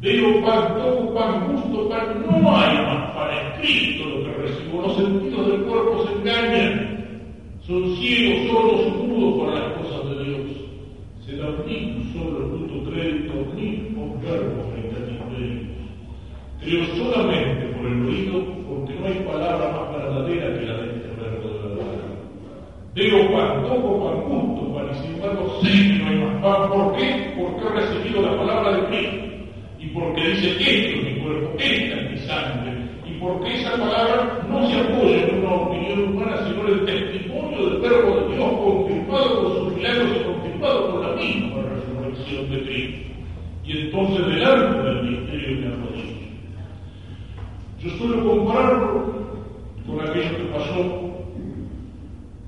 Veo 0.00 0.40
pan, 0.40 0.80
toco 0.80 1.12
pan, 1.12 1.52
gusto 1.52 1.86
pan, 1.90 2.24
no 2.24 2.56
hay 2.56 2.74
más 2.86 3.10
para 3.14 3.52
escrito 3.52 4.08
lo 4.08 4.24
que 4.24 4.32
recibo. 4.32 4.80
Los 4.80 4.96
sentidos 4.96 5.46
del 5.46 5.60
cuerpo 5.64 6.06
se 6.06 6.12
engañan. 6.14 7.20
Son 7.66 7.96
ciegos, 7.96 8.50
sordos, 8.50 8.96
mudos 8.96 9.44
para 9.44 9.60
las 9.60 9.76
cosas 9.76 10.08
de 10.08 10.24
Dios. 10.24 10.40
Se 11.26 11.36
da 11.36 11.50
un 11.50 12.12
solo, 12.14 12.38
tutto 12.48 12.90
crédito, 12.90 13.34
ni 13.54 13.92
verbo 14.24 14.72
frente 14.72 14.96
a 14.96 15.04
ti 15.06 15.68
Creo 16.60 16.84
solamente 16.96 17.66
por 17.76 17.86
el 17.86 18.06
oído, 18.06 18.42
porque 18.66 18.94
no 18.94 19.06
hay 19.06 19.18
palabra 19.30 19.70
más 19.70 19.96
verdadera 19.98 20.58
que 20.58 20.66
la 20.66 20.76
de 20.78 20.86
este 20.96 21.08
verbo 21.20 21.46
de 21.46 21.60
la 21.60 21.84
verdad. 21.92 22.08
Toco 23.68 24.00
pan, 24.02 24.22
gusto 24.24 24.74
pan, 24.74 24.88
y 24.90 24.94
sin 24.94 25.14
embargo 25.16 25.60
sé 25.60 25.68
que 25.68 25.98
no 25.98 26.08
hay 26.08 26.16
más 26.16 26.42
pan. 26.42 26.70
¿Por 26.70 26.96
qué? 26.96 27.34
Porque 27.38 27.66
he 27.66 27.80
recibido 27.80 28.22
la 28.22 28.38
palabra 28.38 28.76
de 28.76 28.86
Cristo. 28.86 29.19
Y 29.90 29.92
porque 29.92 30.20
dice, 30.20 30.50
esto 30.50 31.00
es 31.00 31.04
mi 31.04 31.20
cuerpo, 31.20 31.56
esta 31.58 32.00
es 32.00 32.10
mi 32.10 32.18
sangre. 32.18 32.72
Y 33.04 33.18
porque 33.18 33.54
esa 33.54 33.72
palabra 33.72 34.46
no 34.48 34.70
se 34.70 34.78
apoya 34.78 35.26
en 35.26 35.38
una 35.38 35.54
opinión 35.54 36.04
humana, 36.04 36.36
sino 36.46 36.68
en 36.68 36.74
el 36.74 36.84
testimonio 36.84 37.70
del 37.70 37.80
verbo 37.80 38.20
de 38.20 38.36
Dios, 38.36 38.52
confirmado 38.52 39.42
por 39.42 39.58
sus 39.58 39.74
milagros 39.74 40.08
y 40.16 40.24
confirmado 40.24 40.90
por 40.92 41.08
la 41.08 41.16
misma 41.16 41.62
resurrección 41.62 42.50
de 42.50 42.62
Cristo. 42.62 43.00
Y 43.64 43.78
entonces 43.78 44.26
delante 44.26 44.82
del 44.82 45.02
misterio 45.02 45.60
me 45.60 45.66
arrodillo. 45.66 46.20
Yo 47.80 47.90
suelo 47.90 48.28
compararlo 48.28 49.20
con 49.86 50.08
aquello 50.08 50.36
que 50.36 50.44
pasó 50.52 51.10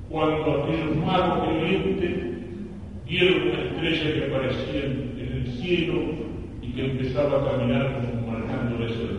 cuando 0.09 0.63
aquellos 0.63 0.97
magos 0.97 1.49
creyentes 1.49 2.33
vieron 3.09 3.43
una 3.49 3.63
estrella 3.63 4.15
que 4.15 4.25
aparecía 4.27 4.85
en 4.85 5.31
el 5.33 5.53
cielo 5.61 6.32
y 6.63 6.73
que 6.73 6.91
empezaba 6.91 7.41
a 7.41 7.51
caminar 7.51 8.01
como 8.01 8.33
marcando 8.33 8.85
ese 8.85 8.99
del 8.99 9.19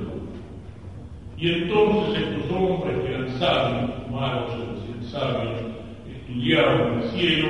Y 1.37 1.49
entonces 1.49 2.23
estos 2.23 2.51
hombres 2.51 2.97
que 2.99 3.13
eran 3.13 3.29
sabios, 3.37 3.91
magos, 4.09 4.51
sabios, 5.11 5.61
estudiaban 6.09 7.01
el 7.01 7.09
cielo, 7.11 7.47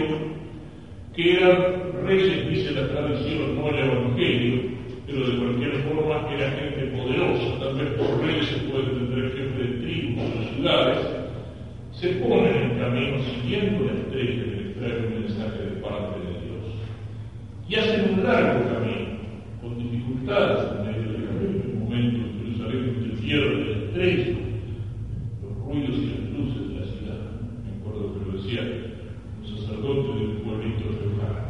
que 1.16 1.34
eran 1.34 1.84
reyes, 2.06 2.50
dice 2.50 2.72
la 2.72 2.88
tradición, 2.88 3.56
no 3.56 3.70
el 3.70 3.80
Evangelio, 3.80 4.74
pero 5.06 5.28
de 5.28 5.38
cualquier 5.38 5.72
forma 5.84 6.30
era 6.34 6.52
gente 6.52 6.98
poderosa, 6.98 7.60
tal 7.60 7.76
vez 7.76 7.90
por 7.92 8.26
reyes 8.26 8.48
se 8.48 8.58
puede 8.70 8.84
entender 8.84 9.32
jefe 9.32 9.64
de 9.64 9.78
tribus 9.82 10.24
o 10.24 10.56
ciudades, 10.56 11.00
se 11.92 12.08
ponen 12.16 12.56
en 12.56 12.80
camino 12.80 13.18
siguiendo 13.20 13.86
la 13.86 13.94
estrella 13.94 14.44
que 14.44 14.62
les 14.64 14.76
trae 14.76 14.98
un 14.98 15.22
mensaje 15.22 15.64
de 15.64 15.82
parte 15.82 16.20
de 16.20 16.32
Dios. 16.42 16.66
Y 17.70 17.76
hacen 17.76 18.14
un 18.14 18.24
largo 18.24 18.74
camino, 18.74 19.03
dificultades 19.84 20.72
en 20.72 20.86
medio 20.86 21.12
del 21.12 21.26
camino, 21.28 21.64
en 21.64 21.72
un 21.72 21.80
momento 21.84 22.18
en 22.18 22.40
Jerusalén 22.40 22.96
se 23.04 23.22
pierde 23.22 23.66
la 23.66 23.78
estrella, 23.86 24.38
los 25.42 25.66
ruidos 25.66 25.98
y 25.98 26.06
las 26.08 26.30
luces 26.34 26.70
de 26.70 26.80
la 26.80 26.86
ciudad. 26.86 27.22
Me 27.64 27.72
acuerdo 27.80 28.14
que 28.14 28.26
lo 28.26 28.38
decía 28.38 28.62
un 29.42 29.58
sacerdote 29.58 30.20
del 30.20 30.38
pueblito 30.38 30.84
de 30.90 31.16
Ojara. 31.16 31.44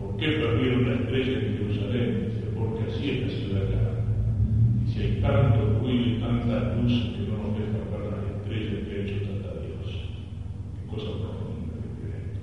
¿Por 0.00 0.16
qué 0.16 0.26
perdieron 0.26 0.88
la 0.88 0.94
estrella 0.94 1.38
en 1.38 1.58
Jerusalén? 1.58 2.32
porque 2.62 2.90
así 2.90 3.10
es 3.10 3.22
la 3.22 3.28
ciudad 3.28 3.62
acá. 3.62 4.04
Y 4.86 4.90
si 4.90 5.00
hay 5.00 5.20
tanto 5.20 5.78
ruido 5.80 6.16
y 6.16 6.20
tanta 6.20 6.74
luz 6.76 6.92
que 6.92 7.22
no 7.26 7.36
nos 7.42 7.58
deja 7.58 7.78
ver 7.90 8.12
las 8.12 8.24
estrellas 8.36 8.84
que 8.86 8.92
ha 8.92 9.02
hecho 9.02 9.26
tanta 9.26 9.50
Dios. 9.60 9.86
Qué 10.72 10.86
cosa 10.90 11.10
profunda 11.18 11.74
que 11.98 12.08
esto. 12.22 12.40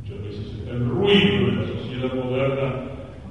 Muchas 0.00 0.18
veces 0.24 0.68
el 0.68 0.88
ruido 0.88 1.46
de 1.46 1.52
la 1.56 1.66
sociedad 1.66 2.14
moderna 2.14 2.68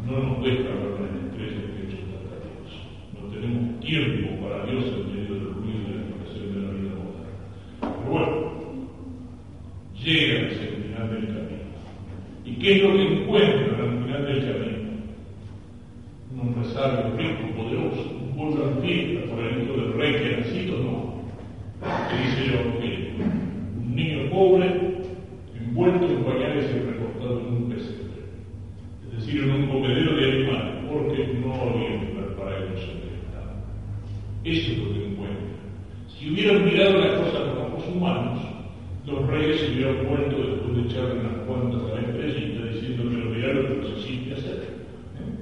no 0.06 0.19
nos 0.19 0.43
deja 0.43 0.69
ver 0.69 0.93
las 1.01 1.13
estrellas 1.23 1.63
que 1.69 1.77
ha 1.77 1.86
hecho 1.86 2.01
tanta 2.12 2.36
Dios. 2.41 2.69
No 3.13 3.30
tenemos 3.30 3.80
tiempo 3.80 4.47
para 4.47 4.65
Dios 4.65 4.84
en 4.86 5.13
medio 5.13 5.34
del 5.36 5.53
ruido 5.53 5.77
y 5.77 5.91
de 5.91 5.95
la 5.95 6.01
expresión 6.01 6.53
de 6.53 6.60
la 6.62 6.73
vida 6.73 6.93
moderna. 6.97 7.38
Pero 7.82 8.12
bueno, 8.12 8.38
llega 10.03 10.47
ese 10.47 10.67
final 10.67 11.10
del 11.10 11.27
camino. 11.27 11.67
¿Y 12.45 12.56
qué 12.56 12.75
es 12.75 12.84
lo 12.84 12.93
que 12.93 13.03
encuentra 13.03 13.84
al 13.84 14.03
final 14.03 14.25
del 14.25 14.39
camino? 14.39 14.77
un 16.39 16.49
empresario 16.49 17.17
rico, 17.17 17.56
poderoso, 17.56 18.12
un 18.21 18.36
pueblo 18.36 18.69
en 18.69 18.82
fiesta 18.82 19.32
por 19.32 19.43
el 19.43 19.63
hijo 19.63 19.73
del 19.73 19.93
rey 19.93 20.12
que 20.13 20.36
ha 20.36 20.38
nacido, 20.39 20.77
no. 20.84 21.17
Que 22.10 22.17
dice 22.23 22.51
yo 22.51 22.80
que 22.80 23.13
un 23.77 23.95
niño 23.95 24.30
pobre, 24.30 24.67
envuelto 25.60 26.06
en 26.06 26.23
pañales 26.23 26.65
y 26.75 26.80
recortado 26.80 27.39
en 27.39 27.45
un 27.47 27.69
pesebre, 27.69 28.21
es 29.06 29.25
decir, 29.25 29.43
en 29.43 29.51
un 29.51 29.67
comedero 29.67 30.15
de 30.15 30.32
animales, 30.32 30.73
porque 30.91 31.39
no 31.41 31.53
había 31.53 32.03
lugar 32.03 32.36
para 32.38 32.58
ellos 32.58 32.82
en 32.84 32.97
el 33.01 33.15
Estado. 33.23 33.53
Eso 34.43 34.71
es 34.71 34.77
lo 34.77 34.93
que 34.93 35.06
encuentra. 35.06 35.47
Si 36.08 36.29
hubieran 36.29 36.65
mirado 36.65 36.97
las 36.99 37.19
cosas 37.19 37.41
con 37.54 37.73
ojos 37.73 37.95
los 39.06 39.28
reyes 39.28 39.60
se 39.60 39.71
hubieran 39.71 40.08
vuelto 40.08 40.36
después 40.38 40.76
de 40.76 40.82
echarle 40.82 41.19
unas 41.21 41.45
cuantas 41.47 41.82
a 41.82 41.95
la 41.95 42.02
estrellita 42.02 42.65
diciendo 42.65 43.10
que 43.10 43.17
lo 43.17 43.32
que 43.32 43.88
se 44.02 44.34
hacer 44.34 44.78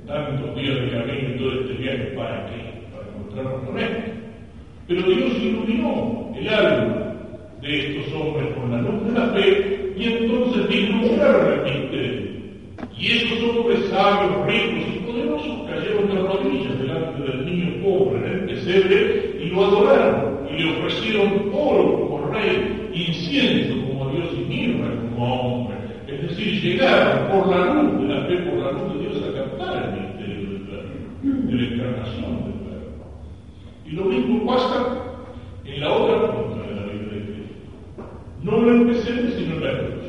tantos 0.06 0.56
días 0.56 0.82
de 0.82 0.90
camino 0.92 1.30
y 1.36 1.38
todo 1.40 1.52
este 1.62 1.74
viaje, 1.74 2.04
¿para 2.16 2.46
qué? 2.46 2.86
Para 2.94 3.08
encontrarnos 3.10 3.64
con 3.66 3.80
él. 3.80 3.90
Pero 4.88 5.02
Dios 5.02 5.32
iluminó 5.42 6.32
el 6.36 6.48
alma 6.50 7.16
de 7.62 7.80
estos 7.80 8.14
hombres 8.14 8.54
con 8.54 8.72
la 8.72 8.82
luz 8.82 9.06
de 9.06 9.20
la 9.20 9.28
fe 9.30 9.94
y 9.98 10.04
entonces 10.04 10.68
vislumbraron 10.68 11.68
el 11.68 11.82
misterio. 11.82 12.36
Y 12.98 13.12
esos 13.12 13.44
hombres 13.44 13.86
sabios, 13.90 14.46
ricos 14.46 14.96
y 14.96 15.00
poderosos 15.00 15.70
cayeron 15.70 16.08
de 16.08 16.16
rodillas 16.16 16.80
delante 16.80 17.24
del 17.24 17.46
niño 17.46 17.84
pobre 17.84 18.18
en 18.20 18.34
el 18.34 18.46
pesebre 18.46 19.38
y 19.42 19.50
lo 19.50 19.66
adoraron 19.66 20.48
y 20.50 20.62
le 20.62 20.78
ofrecieron 20.78 21.52
oro 21.54 22.00
como 22.00 22.32
rey, 22.32 22.85
incienso 22.96 23.88
como 23.88 24.10
Dios 24.12 24.30
y 24.34 24.46
mirra 24.46 24.90
como 25.12 25.42
hombre. 25.42 25.76
Es 26.08 26.22
decir, 26.22 26.62
llegaron 26.62 27.28
por 27.30 27.48
la 27.50 27.74
luz 27.74 28.02
de 28.02 28.14
la 28.14 28.22
fe, 28.26 28.38
por 28.38 28.60
la 28.60 28.72
luz 28.72 28.94
de 28.94 29.00
Dios 29.00 29.24
a 29.24 29.34
captar 29.34 29.94
el 29.96 30.02
misterio 30.02 30.50
del 30.50 30.64
verbo, 30.64 31.48
de 31.48 31.56
la 31.56 31.64
encarnación 31.64 32.32
del 32.44 32.58
verbo. 32.70 33.06
Y 33.86 33.92
lo 33.92 34.04
mismo 34.06 34.46
pasa 34.46 34.98
en 35.66 35.80
la 35.80 35.92
otra 35.92 36.32
punta 36.32 36.68
de 36.68 36.76
la 36.76 36.84
vida 36.84 37.14
de 37.14 37.22
Cristo. 37.22 38.04
No 38.44 38.72
el 38.72 38.86
presente, 38.86 39.38
sino 39.38 39.60
la 39.60 39.72
cruz. 39.80 40.06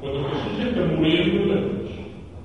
Cuando 0.00 0.28
Jesús 0.28 0.66
está 0.66 0.80
muriendo 0.94 1.42
en 1.42 1.48
la 1.48 1.56
cruz, 1.56 1.90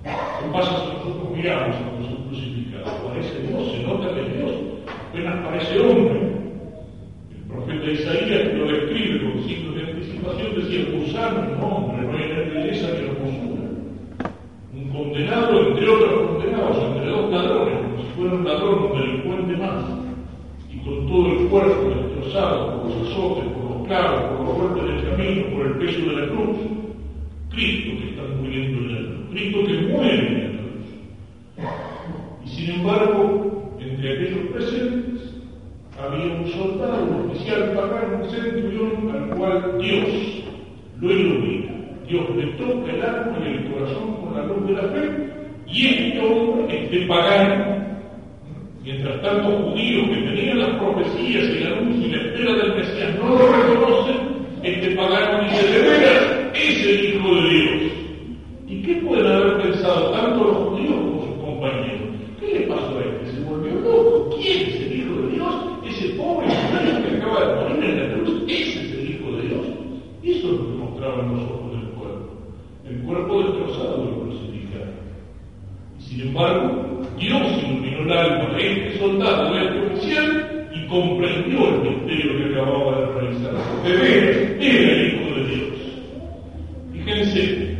¿qué 0.03 0.51
pasa 0.51 0.71
si 0.79 0.87
nosotros 0.93 1.37
miramos 1.37 1.75
a 1.75 1.97
Jesús 2.01 2.19
crucificado? 2.27 3.07
Parece 3.07 3.41
Dios, 3.47 3.71
se 3.71 3.83
nota 3.83 4.13
que 4.15 4.21
es 4.21 4.37
Dios, 4.37 4.51
apenas 5.09 5.45
parece 5.45 5.79
hombre. 5.79 6.33
El 7.31 7.43
profeta 7.47 7.91
Isaías 7.91 8.49
que 8.49 8.57
lo 8.57 8.65
describe 8.65 9.21
con 9.21 9.43
signos 9.43 9.75
de 9.75 9.81
anticipación 9.91 10.55
decía, 10.55 10.85
gusano, 10.97 11.39
un 11.41 11.63
hombre, 11.63 12.01
no 12.07 12.17
hay 12.17 12.49
belleza 12.49 12.87
ni 12.93 13.05
hermosura. 13.05 13.65
Un 14.73 14.89
condenado 14.89 15.67
entre 15.67 15.89
otros 15.89 16.29
condenados, 16.31 16.77
entre 16.83 17.05
dos 17.11 17.31
ladrones, 17.31 17.75
como 17.83 17.97
si 17.97 18.09
fuera 18.15 18.33
un 18.33 18.43
ladrón, 18.43 18.83
un 18.83 18.99
delincuente 18.99 19.57
más, 19.57 19.83
y 20.73 20.77
con 20.79 21.07
todo 21.07 21.27
el 21.27 21.47
cuerpo 21.49 21.89
destrozado 21.89 22.81
por 22.81 22.89
los 22.89 23.07
azotes, 23.07 23.43
por 23.53 23.63
los 23.77 23.87
clavos, 23.87 24.21
por 24.23 24.45
los 24.47 24.57
golpes 24.57 24.83
del 24.83 25.11
camino, 25.11 25.43
por 25.55 25.65
el 25.67 25.73
peso 25.73 25.99
de 26.09 26.15
la 26.15 26.27
cruz. 26.29 26.57
Cristo 27.53 27.91
que 27.99 28.09
está 28.09 28.23
muriendo 28.39 28.79
en 28.79 28.93
la 28.93 29.09
cruz, 29.09 29.29
Cristo 29.31 29.63
que 29.65 29.73
muere 29.87 30.27
en 30.27 30.43
la 30.43 30.61
cruz. 30.61 30.85
Y 32.45 32.49
sin 32.49 32.75
embargo, 32.75 33.75
entre 33.79 34.13
aquellos 34.13 34.47
presentes, 34.51 35.35
había 36.01 36.33
un 36.33 36.47
soldado, 36.47 37.05
un 37.05 37.29
oficial 37.29 37.73
pagano, 37.73 38.23
un 38.23 38.29
centurión, 38.29 39.11
al 39.13 39.37
cual 39.37 39.77
Dios 39.79 40.43
lo 40.99 41.11
ilumina. 41.11 41.73
Dios 42.07 42.35
le 42.35 42.45
toca 42.53 42.91
el 42.91 43.01
alma 43.01 43.37
y 43.39 43.49
el 43.49 43.71
corazón 43.71 44.15
con 44.17 44.35
la 44.35 44.45
luz 44.45 44.67
de 44.67 44.73
la 44.73 44.89
fe, 44.89 45.29
y 45.67 45.87
este 45.87 46.19
hombre, 46.19 46.83
este 46.83 47.05
pagano, 47.05 47.85
mientras 48.83 49.21
tanto 49.21 49.49
judíos 49.49 50.09
que 50.09 50.21
tenían 50.23 50.59
las 50.59 50.69
profecías 50.81 51.43
y 51.45 51.63
la 51.63 51.69
luz 51.81 51.95
y 51.95 52.09
la 52.09 52.21
espera 52.21 52.53
del 52.53 52.75
Mesías 52.75 53.15
no 53.19 53.29
lo 53.29 53.51
reconocen, 53.51 54.15
este 54.63 54.95
pagano 54.95 55.43
dice, 55.43 55.67
de 55.71 55.79
veras, 55.89 56.33
es 56.53 57.12
el 57.39 57.55
Hijo 57.55 57.71
de 57.71 57.79
Dios. 57.79 57.93
¿Y 58.67 58.81
qué 58.81 58.95
pueden 58.95 59.27
haber 59.27 59.61
pensado 59.61 60.11
tanto 60.11 60.43
los 60.43 60.57
judíos 60.57 60.95
como 60.95 61.25
sus 61.25 61.35
compañeros? 61.43 62.09
¿Qué 62.39 62.59
le 62.59 62.67
pasó 62.67 62.97
a 62.97 63.01
este? 63.01 63.31
¿Se 63.31 63.43
volvió 63.43 63.73
loco? 63.75 64.29
¿Quién 64.41 64.69
es 64.69 64.81
el 64.81 64.99
Hijo 64.99 65.21
de 65.21 65.31
Dios? 65.33 65.55
Ese 65.87 66.09
pobre 66.15 66.47
judío 66.47 67.03
que 67.03 67.17
acaba 67.17 67.45
de 67.45 67.55
morir 67.55 67.89
en 67.89 67.99
la 67.99 68.13
cruz, 68.15 68.43
ese 68.47 68.81
es 68.81 68.93
el 68.93 69.09
Hijo 69.11 69.31
de 69.31 69.47
Dios. 69.47 69.65
Y 70.23 70.31
eso 70.31 70.47
es 70.47 70.53
lo 70.53 70.65
que 70.65 70.77
mostraban 70.77 71.35
los 71.35 71.43
ojos 71.43 71.71
del 71.71 71.89
cuerpo. 71.89 72.29
El 72.89 72.97
cuerpo 73.03 73.43
destrozado 73.43 74.05
del 74.05 74.15
crucificado. 74.15 74.91
Y 75.99 76.01
sin 76.01 76.21
embargo, 76.21 77.01
Dios 77.19 77.63
iluminó 77.63 77.99
el 78.03 78.11
alma 78.11 78.57
de 78.57 78.71
este 78.71 78.99
soldado, 78.99 79.53
de 79.53 79.63
este 79.63 79.79
oficial, 79.93 80.69
y 80.73 80.87
comprendió 80.87 81.69
el 81.69 81.81
misterio 81.81 82.37
que 82.37 82.53
acababa 82.53 82.99
de 82.99 83.05
realizar. 83.19 83.53
De 83.83 83.91
veras, 83.91 84.37
era 84.59 84.91
el 84.91 85.07
Hijo 85.07 85.35
de 85.35 85.43
Dios. 85.47 85.73
Fíjense, 86.93 87.73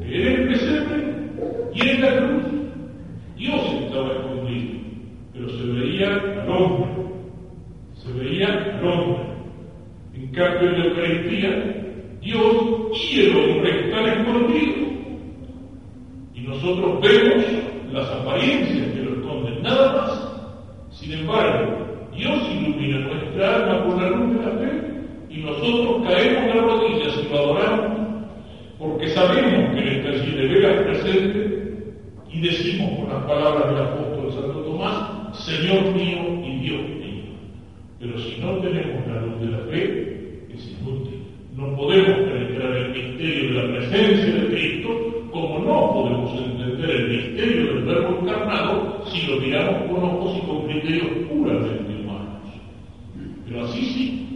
que 0.00 0.20
era 0.20 0.30
el 0.32 0.48
pesebre 0.48 0.96
y 1.74 1.88
en 1.88 2.00
la 2.00 2.16
cruz. 2.16 2.42
Dios 3.36 3.60
estaba 3.84 4.12
escondido, 4.12 4.80
pero 5.32 5.48
se 5.48 5.64
veía 5.64 6.08
al 6.08 6.48
hombre. 6.50 6.90
Se 7.94 8.12
veía 8.12 8.48
al 8.48 8.86
hombre. 8.86 9.22
En 10.14 10.26
cambio, 10.32 10.68
en 10.68 10.78
la 10.78 10.84
Eucaristía, 10.86 11.86
Dios 12.20 13.10
y 13.12 13.20
el 13.20 13.36
hombre 13.36 13.86
están 13.86 14.06
escondidos. 14.06 14.88
Y 16.34 16.40
nosotros 16.42 16.99
vemos 17.10 17.44
las 17.92 18.08
apariencias 18.10 18.92
que 18.92 19.02
lo 19.02 19.14
esconden, 19.16 19.62
nada 19.62 19.92
más. 19.92 20.30
Sin 20.90 21.12
embargo, 21.12 21.76
Dios 22.16 22.48
ilumina 22.50 22.98
nuestra 23.00 23.56
alma 23.56 23.84
con 23.84 24.02
la 24.02 24.10
luz 24.10 24.36
de 24.36 24.44
la 24.44 24.58
fe 24.58 25.00
y 25.28 25.36
nosotros 25.38 26.06
caemos 26.06 26.54
de 26.54 26.60
rodillas 26.60 27.20
y 27.24 27.28
lo 27.32 27.38
adoramos 27.38 28.00
porque 28.78 29.08
sabemos 29.08 29.74
que 29.74 29.98
está 29.98 30.08
allí 30.08 30.32
de 30.32 30.46
veras 30.48 30.82
presente 30.84 31.94
y 32.32 32.40
decimos 32.40 32.98
con 32.98 33.08
las 33.10 33.24
palabras 33.24 33.74
del 33.74 33.82
apóstol 33.82 34.32
Santo 34.32 34.60
Tomás, 34.60 35.44
Señor 35.44 35.94
mío 35.94 36.18
y 36.44 36.58
Dios 36.60 36.82
mío. 36.82 37.22
Pero 37.98 38.18
si 38.18 38.40
no 38.40 38.56
tenemos 38.58 39.06
la 39.06 39.20
luz 39.20 39.40
de 39.40 39.46
la 39.46 39.58
fe, 39.70 40.46
es 40.54 40.76
inútil. 40.80 41.24
No 41.54 41.76
podemos 41.76 42.30
penetrar 42.30 42.72
el 42.76 42.90
misterio 42.92 43.48
de 43.48 43.54
la 43.54 43.76
presencia 43.76 44.34
de 44.34 44.46
Cristo 44.46 44.88
como 45.30 45.58
no 45.58 45.92
podemos 45.92 46.32
entender 46.80 46.90
el 46.90 47.08
misterio 47.08 47.74
del 47.74 47.84
verbo 47.84 48.18
encarnado 48.20 49.04
si 49.06 49.26
lo 49.26 49.40
miramos 49.40 49.90
con 49.90 50.04
ojos 50.04 50.38
y 50.38 50.46
con 50.46 50.66
criterios 50.66 51.08
puramente 51.28 52.02
humanos. 52.02 52.42
Pero 53.46 53.64
así 53.64 53.82
sí, 53.82 54.28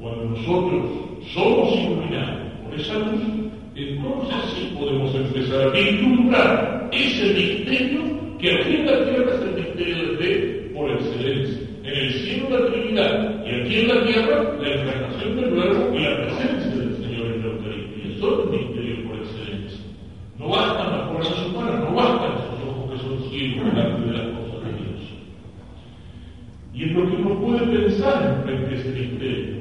cuando 0.00 0.24
nosotros 0.24 0.84
somos 1.32 1.74
iluminados 1.74 2.52
por 2.64 2.80
esa 2.80 2.98
luz, 2.98 3.22
entonces 3.74 4.36
sí 4.54 4.76
podemos 4.78 5.14
empezar 5.14 5.68
a 5.68 5.70
vislumbrar 5.70 6.88
ese 6.92 7.34
misterio 7.34 8.00
que 8.38 8.52
aquí 8.52 8.74
en 8.76 8.86
la 8.86 9.04
tierra 9.04 9.34
es 9.34 9.40
el 9.40 9.54
misterio 9.54 9.96
de 9.96 10.16
fe 10.16 10.70
por 10.74 10.90
excelencia. 10.90 11.62
En 11.84 11.92
el 11.92 12.12
cielo 12.14 12.50
la 12.50 12.72
Trinidad 12.72 13.46
y 13.46 13.60
aquí 13.60 13.80
en 13.80 13.88
la 13.88 14.04
tierra 14.04 14.56
la 14.60 14.68
encarnación 14.68 15.36
del 15.36 15.50
Verbo 15.52 15.96
y 15.96 16.02
la 16.02 16.16
presencia 16.16 16.76
del 16.76 16.96
Señor 16.96 17.26
en 17.26 17.40
la 17.40 17.46
Eucaristía. 17.46 18.18
Son 18.18 18.40
el 18.40 18.58
misterio 18.60 19.08
por 19.08 19.18
excelencia. 19.18 19.86
No 20.38 20.48
bastan 20.48 20.92
las 20.92 21.10
fuerzas 21.10 21.46
humanas, 21.46 21.80
no 21.80 21.94
bastan 21.96 22.32
esos 22.32 22.68
ojos 22.68 22.92
que 22.92 22.98
son 22.98 23.30
ciegos 23.30 23.64
delante 23.64 24.06
de 24.06 24.12
las 24.12 24.26
cosas 24.38 24.64
de 24.64 24.72
Dios. 24.72 25.02
Y 26.74 26.84
es 26.84 26.92
lo 26.92 27.06
que 27.06 27.16
uno 27.16 27.40
puede 27.40 27.78
pensar 27.78 28.22
en 28.22 28.42
frente 28.44 28.74
a 28.74 28.78
ese 28.78 28.88
misterio. 28.90 29.56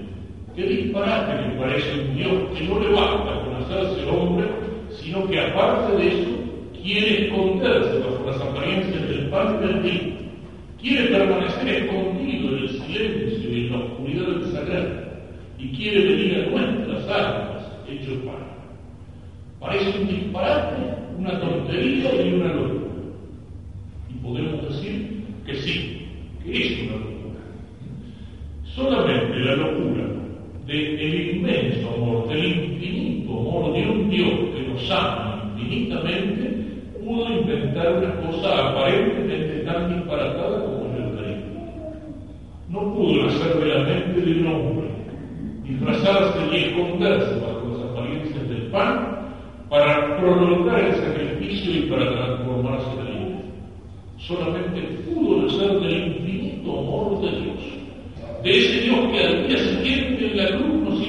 Qué 0.55 0.63
disparate 0.63 1.47
me 1.47 1.59
parece 1.59 2.01
un 2.01 2.15
Dios 2.15 2.33
que 2.57 2.63
no 2.65 2.79
le 2.79 2.89
basta 2.89 3.41
con 3.41 3.55
hacerse 3.55 4.05
hombre, 4.09 4.47
sino 4.89 5.27
que 5.27 5.39
aparte 5.39 5.95
de 5.95 6.07
eso 6.07 6.29
quiere 6.83 7.25
esconderse 7.25 7.99
bajo 7.99 8.25
las 8.25 8.41
apariencias 8.41 9.09
del 9.09 9.29
pan 9.29 9.57
y 9.57 9.67
del 9.67 9.79
vino. 9.79 10.15
Quiere 10.81 11.07
permanecer 11.07 11.67
escondido 11.67 12.49
en 12.49 12.63
el 12.63 12.69
silencio 12.69 13.49
y 13.49 13.65
en 13.65 13.71
la 13.71 13.77
oscuridad 13.77 14.27
del 14.27 14.51
sagrado. 14.51 14.89
Y 15.57 15.69
quiere 15.69 16.05
venir 16.05 16.35
a 16.35 16.61
nuestras 16.61 17.07
almas 17.09 17.65
hecho 17.89 18.23
pan. 18.25 18.45
Parece 19.59 19.99
un 19.99 20.07
disparate, 20.07 20.75
una 21.17 21.39
tontería 21.39 22.23
y 22.23 22.33
una 22.33 22.53
locura. 22.53 22.91
Y 24.09 24.13
podemos 24.23 24.69
decir 24.69 25.23
que 25.45 25.55
sí, 25.55 26.07
que 26.43 26.51
es 26.51 26.81
una 26.83 26.97
locura. 26.97 27.39
Solamente 28.75 29.39
la 29.39 29.55
locura 29.55 30.05
del 30.67 30.99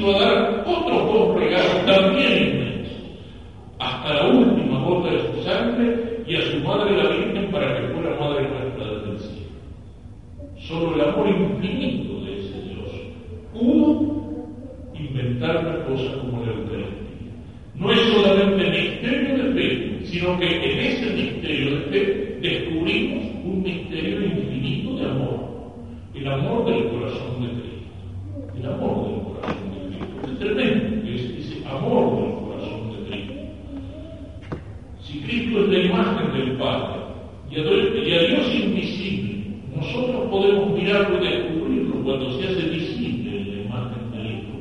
cruz 0.06 0.14
nos 0.14 0.14
iba 0.14 0.16
a 0.16 0.34
dar 0.34 0.64
otros 0.66 1.12
dos 1.12 1.40
regalos 1.40 1.86
también 1.86 2.48
inmensos, 2.48 2.96
hasta 3.78 4.14
la 4.14 4.26
última 4.28 4.80
gota 4.80 5.10
de 5.10 5.20
su 5.20 5.42
sangre 5.42 6.22
y 6.26 6.36
a 6.36 6.42
su 6.42 6.58
madre 6.60 6.96
la 6.96 7.08
Virgen 7.10 7.50
para 7.50 7.76
que 7.76 7.88
fuera 7.88 8.20
madre 8.20 8.48
nuestra 8.48 8.84
desde 8.84 9.10
el 9.10 9.18
cielo. 9.18 9.46
Solo 10.58 10.94
el 10.94 11.00
amor 11.08 11.28
infinito 11.28 12.24
de 12.24 12.38
ese 12.38 12.60
Dios 12.62 12.90
pudo 13.52 14.16
inventar 14.94 15.58
una 15.58 15.84
cosa 15.84 16.18
como 16.20 16.44
la 16.44 16.52
Eucaristía. 16.52 17.32
No 17.74 17.92
es 17.92 18.00
solamente 18.00 18.70
misterio 18.70 19.44
de 19.44 19.52
fe, 19.52 20.06
sino 20.06 20.38
que 20.38 20.46
en 20.46 20.78
ese 20.78 21.14
misterio 21.14 21.76
de 21.76 21.80
fe 21.82 22.38
descubrimos 22.40 23.24
un 23.44 23.62
misterio 23.62 24.24
infinito 24.24 24.96
de 24.96 25.10
amor 25.10 25.46
el 26.16 26.32
amor 26.32 26.64
del 26.64 26.88
corazón 26.88 27.42
de 27.42 27.48
Cristo. 27.48 28.58
El 28.58 28.66
amor 28.66 29.06
del 29.06 29.22
corazón 29.22 29.70
de 29.70 29.96
Cristo. 29.96 30.32
Es 30.32 30.38
tremendo 30.38 31.08
es 31.08 31.20
ese 31.22 31.68
amor 31.68 32.16
del 32.16 32.34
corazón 32.40 32.90
de 32.90 33.10
Cristo. 33.10 33.34
Si 35.02 35.20
Cristo 35.20 35.60
es 35.60 35.68
la 35.68 35.78
imagen 35.78 36.32
del 36.32 36.56
Padre 36.56 37.02
y 37.50 37.60
a, 37.60 38.22
Dios 38.28 38.54
invisible, 38.54 39.44
nosotros 39.76 40.28
podemos 40.30 40.70
mirarlo 40.70 41.22
y 41.22 41.28
descubrirlo 41.28 42.02
cuando 42.02 42.38
se 42.38 42.48
hace 42.48 42.68
visible 42.70 43.40
en 43.40 43.56
la 43.56 43.62
imagen 43.64 44.10
de 44.10 44.18
Cristo. 44.18 44.52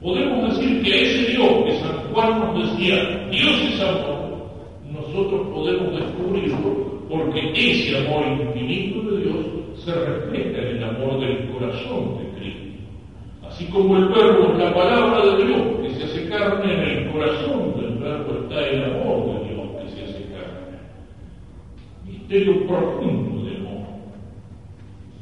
Podemos 0.00 0.56
decir 0.56 0.82
que 0.82 1.02
ese 1.02 1.32
Dios 1.32 1.50
que 1.64 1.72
San 1.78 1.96
Juan 2.12 2.40
nos 2.40 2.70
decía, 2.70 3.28
Dios 3.30 3.62
es 3.72 3.80
amor, 3.80 4.50
nosotros 4.92 5.48
podemos 5.48 5.92
descubrirlo 5.92 6.96
porque 7.10 7.52
ese 7.54 7.98
amor 7.98 8.24
infinito 8.26 9.02
de 9.02 9.24
Dios 9.24 9.46
se 9.78 9.94
refleja 9.94 10.58
en 10.62 10.76
el 10.76 10.84
amor 10.84 11.20
del 11.20 11.48
corazón 11.50 12.18
de 12.18 12.40
Cristo. 12.40 12.82
Así 13.46 13.66
como 13.66 13.96
el 13.96 14.08
verbo 14.08 14.52
es 14.52 14.58
la 14.58 14.74
palabra 14.74 15.26
de 15.26 15.44
Dios 15.44 15.62
que 15.82 15.90
se 15.90 16.04
hace 16.04 16.28
carne, 16.28 16.72
en 16.72 16.80
el 16.80 17.12
corazón 17.12 17.80
del 17.80 17.98
verbo 17.98 18.40
está 18.42 18.66
el 18.66 18.84
amor 18.84 19.26
de 19.26 19.48
Dios 19.48 19.66
que 19.80 19.90
se 19.90 20.04
hace 20.04 20.24
carne. 20.32 20.78
Misterio 22.04 22.66
profundo 22.66 23.44
de 23.44 23.56
amor. 23.56 23.86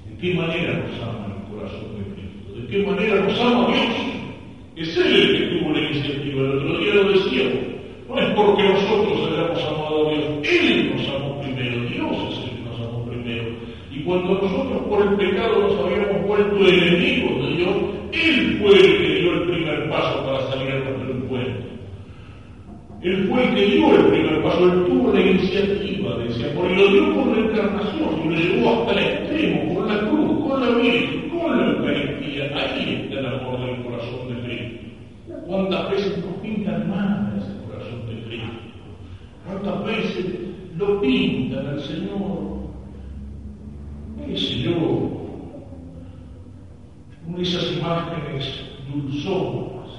¿De 0.08 0.16
qué 0.18 0.34
manera 0.34 0.72
nos 0.72 1.02
ama 1.02 1.36
el 1.36 1.54
corazón 1.54 1.84
de 1.98 2.14
Cristo? 2.14 2.60
¿De 2.60 2.66
qué 2.68 2.86
manera 2.86 3.20
nos 3.22 3.40
ama 3.40 3.66
Dios? 3.68 3.96
Es 4.76 4.96
Él 4.96 5.14
el 5.14 5.38
que 5.38 5.58
tuvo 5.58 5.72
la 5.72 5.80
iniciativa. 5.80 6.40
El 6.42 6.58
otro 6.58 6.78
día 6.78 6.94
lo 6.94 7.12
decíamos. 7.12 7.74
No 8.08 8.18
es 8.18 8.34
porque 8.34 8.62
nosotros 8.62 9.30
hayamos 9.30 9.64
amado 9.64 10.08
a 10.08 10.12
Dios. 10.12 10.24
Él 10.44 10.96
nos 10.96 11.08
amó 11.08 11.40
primero. 11.40 11.88
Dios 11.88 12.32
es 12.32 12.44
el 12.44 12.50
que 12.50 12.64
nos 12.64 12.80
amó 12.80 13.04
primero. 13.04 13.64
Y 13.94 14.00
cuando 14.02 14.34
nosotros 14.34 14.82
por 14.88 15.02
el 15.02 15.14
pecado 15.14 15.60
nos 15.62 15.78
habíamos 15.78 16.26
vuelto 16.26 16.56
enemigos 16.68 17.46
de 17.46 17.56
Dios, 17.56 17.76
Él 18.12 18.58
fue 18.60 18.72
el 18.72 18.98
que 18.98 19.14
dio 19.20 19.32
el 19.34 19.42
primer 19.50 19.88
paso 19.88 20.24
para 20.24 20.50
salir 20.50 20.72
a 20.72 20.78
nuestro 20.80 21.14
encuentro. 21.14 21.62
Él 23.02 23.28
fue 23.30 23.44
el 23.44 23.54
que 23.54 23.66
dio 23.66 23.94
el 23.94 24.06
primer 24.06 24.42
paso, 24.42 24.64
Él 24.64 24.84
tuvo 24.86 25.12
la 25.12 25.20
iniciativa 25.20 26.18
de 26.18 26.28
ese 26.28 26.50
amor 26.50 26.70
y 26.72 26.74
lo 26.74 26.88
dio 26.88 27.14
con 27.14 27.32
la 27.32 27.48
encarnación 27.48 28.20
y 28.24 28.28
lo 28.28 28.34
llevó 28.34 28.82
hasta 28.82 28.92
el 28.92 28.98
extremo, 28.98 29.74
con 29.74 29.88
la 29.88 30.00
cruz, 30.00 30.48
con 30.48 30.60
la 30.60 30.78
Virgen, 30.78 31.30
con 31.30 31.56
la 31.56 31.70
Eucaristía. 31.70 32.44
Ahí 32.56 33.00
está 33.04 33.20
el 33.20 33.26
amor 33.26 33.60
del 33.60 33.84
corazón 33.84 34.28
de 34.28 34.42
Cristo. 34.42 34.84
¿Cuántas 35.46 35.90
veces 35.90 36.24
nos 36.24 36.34
pintan 36.36 36.88
mal 36.88 37.34
ese 37.38 37.52
corazón 37.66 38.06
de 38.06 38.22
Cristo? 38.24 38.48
¿Cuántas 39.46 39.84
veces 39.84 40.26
lo 40.76 41.00
pintan 41.00 41.66
al 41.66 41.80
Señor 41.80 42.54
qué 44.26 44.38
sé 44.38 44.58
yo, 44.62 45.10
de 47.28 47.42
esas 47.42 47.72
imágenes 47.72 48.62
dulzonas, 48.92 49.90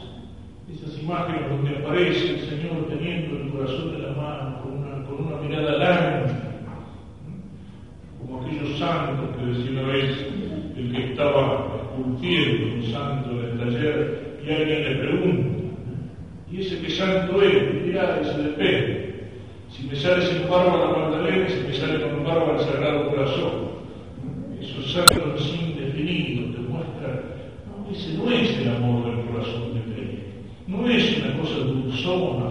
esas 0.71 1.01
imágenes 1.01 1.49
donde 1.49 1.77
aparece 1.77 2.35
el 2.35 2.39
Señor 2.41 2.87
teniendo 2.89 3.37
el 3.37 3.51
corazón 3.51 3.91
de 3.91 3.99
la 3.99 4.13
mano, 4.13 4.61
con 4.61 4.77
una, 4.77 5.05
con 5.05 5.47
mirada 5.47 5.77
larga, 5.77 6.25
como 8.19 8.41
aquellos 8.41 8.77
santos 8.79 9.35
que 9.37 9.45
decía 9.45 9.71
una 9.71 9.81
vez 9.83 10.27
el 10.75 10.91
que 10.91 11.11
estaba 11.11 11.67
esculpiendo 11.81 12.75
un 12.75 12.83
santo 12.91 13.31
en 13.31 13.45
el 13.45 13.59
taller 13.59 14.24
y 14.45 14.51
alguien 14.51 14.83
le 14.83 14.95
pregunta, 14.95 15.49
¿y 16.51 16.61
ese 16.61 16.81
qué 16.81 16.89
santo 16.91 17.41
es? 17.41 17.85
Dirá, 17.85 18.19
ese 18.21 18.37
depende. 18.43 19.15
Si 19.69 19.87
me 19.87 19.95
sale 19.95 20.25
sin 20.25 20.49
barba 20.49 20.77
la 20.77 20.97
Magdalena, 20.97 21.49
si 21.49 21.67
me 21.67 21.73
sale 21.73 22.01
con 22.01 22.23
barba 22.23 22.53
el 22.53 22.59
Sagrado 22.59 23.09
Corazón 23.09 23.75
esos 24.61 24.91
santos 24.91 25.53
indefinidos 25.59 26.55
te 26.55 26.61
muestran, 26.61 27.21
no, 27.67 27.91
ese 27.91 28.17
no 28.17 28.31
es 28.31 28.57
el 28.57 28.69
amor 28.69 29.05
del 29.05 29.25
corazón 29.25 29.73
de 29.73 29.81
Cristo. 29.93 30.21
No 30.67 30.87
es 30.87 31.17
una 31.17 31.37
cosa 31.37 31.57
dulzona, 31.59 32.44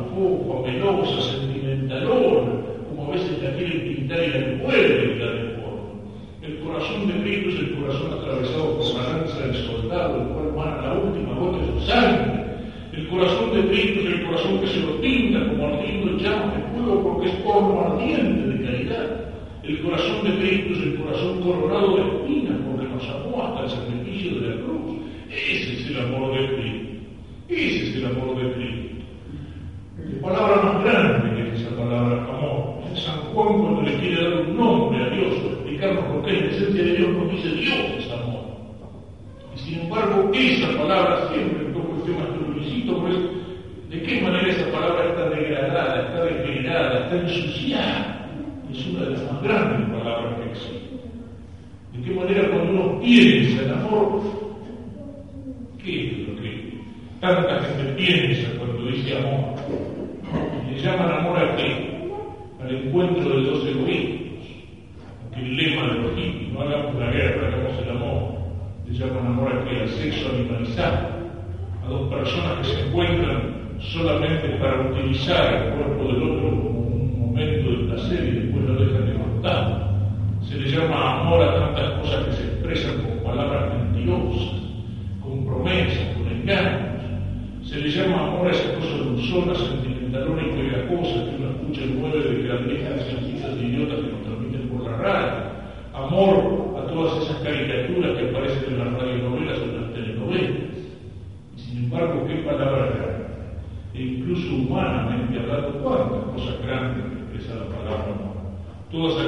Cuando 33.35 33.82
le 33.82 33.99
quiere 33.99 34.22
dar 34.22 34.41
un 34.43 34.57
nombre 34.57 35.05
a 35.05 35.11
Dios 35.11 35.32
o 35.43 35.49
explicarnos 35.49 36.05
por 36.05 36.24
qué 36.24 36.32
la 36.32 36.47
esencia 36.47 36.85
de 36.85 36.97
Dios 36.97 37.09
nos 37.11 37.30
dice 37.32 37.49
Dios 37.49 37.78
es 37.99 38.12
amor. 38.12 38.45
Y 39.55 39.59
sin 39.59 39.80
embargo, 39.80 40.30
esa 40.32 40.78
palabra 40.78 41.28
siempre 41.32 41.64
toco 41.72 41.97
el 41.97 42.03
tema 42.03 42.26
teologicito, 42.28 43.01
pues, 43.01 43.14
¿de 43.91 44.03
qué 44.03 44.20
manera 44.22 44.49
esa 44.49 44.70
palabra 44.70 45.09
está 45.09 45.30
degradada, 45.30 46.07
está 46.07 46.24
degenerada, 46.24 47.05
está 47.05 47.20
ensuciada? 47.20 48.28
Es 48.70 48.87
una 48.87 49.01
de 49.05 49.11
las 49.11 49.32
más 49.32 49.43
grandes 49.43 49.99
palabras 49.99 50.35
que 50.39 50.51
existen. 50.51 51.01
¿De 51.93 52.03
qué 52.03 52.11
manera 52.12 52.49
cuando 52.51 52.70
uno 52.70 53.01
piensa 53.01 53.62
en 53.62 53.70
amor, 53.70 54.20
qué 55.82 56.07
es 56.07 56.28
lo 56.28 56.43
que 56.43 56.78
tanta 57.20 57.62
gente 57.62 57.93
piensa 57.93 58.51
cuando 58.59 58.87
dice 58.91 59.16
amor? 59.16 59.55
Le 60.68 60.78
llaman 60.80 61.12
amor 61.20 61.39
a 61.39 61.57
qué? 61.57 61.95
Al 62.61 62.74
encuentro 62.74 63.28
de 63.28 63.43
dos 63.51 63.66
egoístas. 63.66 64.24
Aunque 65.22 65.41
el 65.41 65.57
lema 65.57 65.87
de 65.87 65.99
los 66.01 66.16
hippies, 66.16 66.53
no 66.53 66.62
hagamos 66.62 66.95
la 66.97 67.11
guerra, 67.12 67.47
hagamos 67.47 67.82
el 67.82 67.91
amor. 67.91 68.35
Le 68.89 68.99
llaman 68.99 69.26
amor 69.26 69.53
a 69.53 69.64
qué? 69.64 69.80
Al 69.82 69.89
sexo 69.89 70.30
animalizado. 70.30 71.09
A 71.85 71.89
dos 71.89 72.11
personas 72.11 72.59
que 72.59 72.74
se 72.74 72.89
encuentran 72.89 73.55
solamente 73.78 74.49
para 74.59 74.80
utilizar 74.91 75.55
el 75.55 75.74
cuerpo 75.74 76.05
del 76.12 76.22
otro 76.22 76.51
como 76.51 76.80
un 76.80 77.20
momento 77.20 77.70
de 77.70 77.76
placer 77.89 78.24
y 78.24 78.30
después 78.41 78.64
lo 78.64 78.85
dejan 78.85 79.07
de 79.07 79.14
contar. 79.14 79.85
Se 80.49 80.57
le 80.57 80.70
llama 80.70 81.20
amor 81.20 81.43
a 81.43 81.55
tantas 81.55 82.01
cosas 82.01 82.24
que 82.26 82.32
se 82.32 82.43
expresan 82.45 83.03
con 83.03 83.24
palabras 83.24 83.74
mentirosas, 83.74 84.61
con 85.20 85.45
promesas, 85.45 86.16
con 86.16 86.28
engaños. 86.28 86.95
Se 87.62 87.80
le 87.80 87.91
llama 87.91 88.28
amor 88.28 88.49
a 88.49 88.51
esas 88.51 88.72
cosas 88.72 89.05
dulzonas, 89.05 89.59
sentimentalonas 89.59 90.45
y 90.47 90.51
pegajosas 90.51 91.28
que 91.28 91.37
uno 91.37 91.51
escucha 91.51 91.82
el 91.82 91.95
mueve 91.95 92.20
de 92.20 92.43
que 92.43 92.49
las 92.49 92.66
viejas 92.66 92.93
cancioncitas 92.93 93.57
de 93.57 93.64
idiotas 93.66 93.97
que 94.01 94.12
nos 94.12 94.22
transmiten 94.22 94.68
por 94.68 94.91
la 94.91 94.97
radio. 94.99 95.32
Amor 95.95 96.76
a 96.78 96.87
todas 96.87 97.22
esas 97.22 97.37
caricaturas 97.39 98.18
que 98.18 98.28
aparecen 98.28 98.64
en 98.68 98.78
las 98.78 98.93
radionovelas 98.93 99.59
o 99.59 99.64
en 99.64 99.80
las 99.80 99.93
telenovelas. 99.95 100.51
Y 101.57 101.61
sin 101.61 101.85
embargo, 101.85 102.26
qué 102.26 102.35
palabra 102.35 102.87
grande. 102.87 103.24
E 103.95 104.03
incluso 104.03 104.55
humanamente 104.55 105.39
hablando, 105.39 105.82
cuántas 105.82 106.24
cosas 106.35 106.62
grandes 106.66 107.05
expresa 107.12 107.55
la 107.55 107.76
palabra 107.76 108.12
amor. 108.12 108.35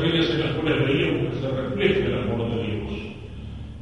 En 0.07 0.41
las 0.41 0.51
cuales 0.53 0.87
veíamos 0.87 1.35
que 1.35 1.41
se 1.41 1.51
refleja 1.51 2.07
el 2.07 2.15
amor 2.15 2.49
de 2.49 2.63
Dios. 2.63 2.93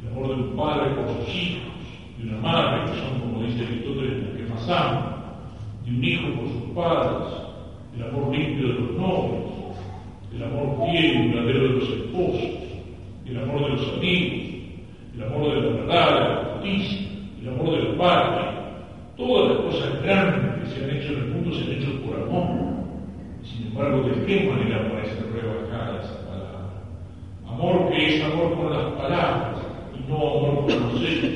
El 0.00 0.08
amor 0.08 0.28
de 0.28 0.34
un 0.34 0.56
padre 0.56 0.90
por 0.94 1.06
sus 1.08 1.34
hijos, 1.34 1.74
de 2.16 2.28
una 2.28 2.38
madre, 2.40 2.90
que 2.90 2.98
son, 2.98 3.20
como 3.20 3.42
dice 3.42 3.66
Aristóteles, 3.66 4.34
que 4.34 4.42
más 4.44 4.68
aman, 4.70 5.16
de 5.84 5.90
un 5.90 6.02
hijo 6.02 6.28
por 6.34 6.48
sus 6.48 6.74
padres, 6.74 7.28
el 7.94 8.02
amor 8.04 8.34
limpio 8.34 8.68
de 8.68 8.72
los 8.72 8.90
novios, 8.92 9.52
el 10.34 10.42
amor 10.44 10.90
fiel 10.90 11.04
y 11.04 11.28
verdadero 11.28 11.60
de 11.60 11.68
los 11.68 11.88
esposos, 11.90 12.50
el 13.26 13.38
amor 13.42 13.60
de 13.60 13.68
los 13.68 13.88
amigos, 13.92 14.40
el 15.14 15.22
amor 15.24 15.42
de 15.42 15.60
la 15.60 15.76
verdad, 15.76 16.14
de 16.14 16.20
la 16.20 16.44
justicia, 16.54 17.08
el 17.42 17.48
amor 17.48 17.70
del 17.70 17.86
Padre. 17.96 18.44
Todas 19.18 19.50
las 19.50 19.58
cosas 19.66 20.02
grandes 20.02 20.62
que 20.62 20.70
se 20.70 20.84
han 20.84 20.96
hecho 20.96 21.12
en 21.12 21.18
el 21.18 21.28
mundo 21.28 21.52
se 21.52 21.64
han 21.64 21.70
hecho 21.70 22.00
por 22.00 22.16
amor. 22.16 22.73
Sin 23.44 23.66
embargo, 23.66 24.02
¿de 24.08 24.24
qué 24.24 24.48
manera 24.48 24.88
parece 24.90 25.20
rebajada 25.32 26.00
esa 26.02 26.26
palabra? 26.26 26.70
Amor 27.46 27.90
que 27.90 28.16
es 28.16 28.24
amor 28.24 28.54
con 28.56 28.72
las 28.72 28.92
palabras 28.92 29.58
y 29.94 30.10
no 30.10 30.16
amor 30.16 30.66
con 30.66 30.92
los 30.92 31.02
hechos. 31.02 31.30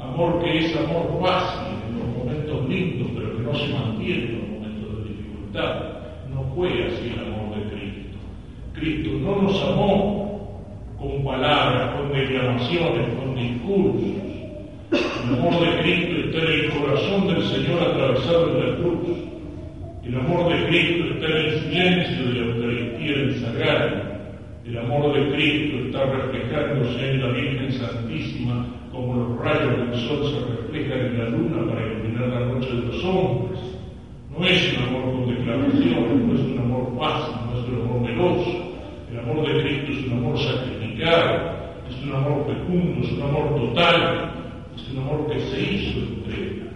Amor 0.00 0.42
que 0.42 0.58
es 0.58 0.76
amor 0.76 1.20
fácil 1.20 1.74
en 1.88 1.98
los 1.98 2.08
momentos 2.18 2.68
lindos, 2.68 3.08
pero 3.14 3.36
que 3.36 3.42
no 3.42 3.54
se 3.54 3.72
mantiene 3.74 4.24
en 4.24 4.38
los 4.38 4.48
momentos 4.48 4.96
de 4.96 5.10
dificultad. 5.10 5.74
No 6.32 6.42
fue 6.54 6.68
así 6.86 7.12
el 7.12 7.20
amor 7.20 7.56
de 7.56 7.70
Cristo. 7.70 8.18
Cristo 8.72 9.10
no 9.20 9.42
nos 9.42 9.62
amó 9.64 10.64
con 10.98 11.24
palabras, 11.24 11.96
con 11.96 12.12
declamaciones, 12.12 13.08
con 13.18 13.34
discursos. 13.34 14.24
El 14.92 15.34
amor 15.34 15.60
de 15.60 15.82
Cristo 15.82 16.16
está 16.26 16.38
en 16.38 16.52
el 16.52 16.70
corazón 16.70 17.26
del 17.28 17.42
Señor 17.44 17.82
atravesado 17.82 18.48
en 18.48 18.70
la 18.70 18.76
cruz. 18.76 19.23
El 20.06 20.16
amor 20.16 20.52
de 20.52 20.66
Cristo 20.66 21.14
está 21.14 21.26
en 21.26 21.46
el 21.46 21.60
silencio 21.60 22.26
de 22.26 22.34
la 22.34 22.46
Eucaristía 22.46 23.16
del 23.16 23.40
Sagrario. 23.40 24.02
El 24.66 24.78
amor 24.78 25.14
de 25.14 25.34
Cristo 25.34 25.78
está 25.86 26.04
reflejándose 26.04 27.10
en 27.10 27.22
la 27.22 27.28
Virgen 27.28 27.72
Santísima 27.72 28.66
como 28.92 29.14
los 29.14 29.38
rayos 29.38 29.78
del 29.78 29.94
sol 30.00 30.30
se 30.30 30.62
reflejan 30.62 31.06
en 31.06 31.18
la 31.18 31.28
luna 31.30 31.70
para 31.70 31.86
iluminar 31.86 32.28
la 32.28 32.46
noche 32.46 32.68
de 32.68 32.82
los 32.82 33.04
hombres. 33.04 33.60
No 34.30 34.44
es 34.46 34.76
un 34.76 34.84
amor 34.84 35.02
con 35.04 35.34
declaraciones, 35.34 35.82
no 35.84 36.34
es 36.34 36.40
un 36.40 36.58
amor 36.58 36.96
fácil, 36.98 37.34
no 37.46 37.58
es 37.58 37.68
un 37.68 37.80
amor 37.82 38.00
meloso. 38.02 38.74
El 39.10 39.18
amor 39.20 39.46
de 39.46 39.62
Cristo 39.62 39.92
es 39.92 40.06
un 40.06 40.12
amor 40.18 40.38
sacrificado, 40.38 41.34
es 41.88 42.02
un 42.04 42.14
amor 42.14 42.46
fecundo, 42.46 43.06
es 43.06 43.12
un 43.12 43.22
amor 43.22 43.54
total, 43.56 44.30
es 44.76 44.90
un 44.90 44.98
amor 44.98 45.32
que 45.32 45.40
se 45.40 45.60
hizo 45.60 45.98
entrega. 45.98 46.66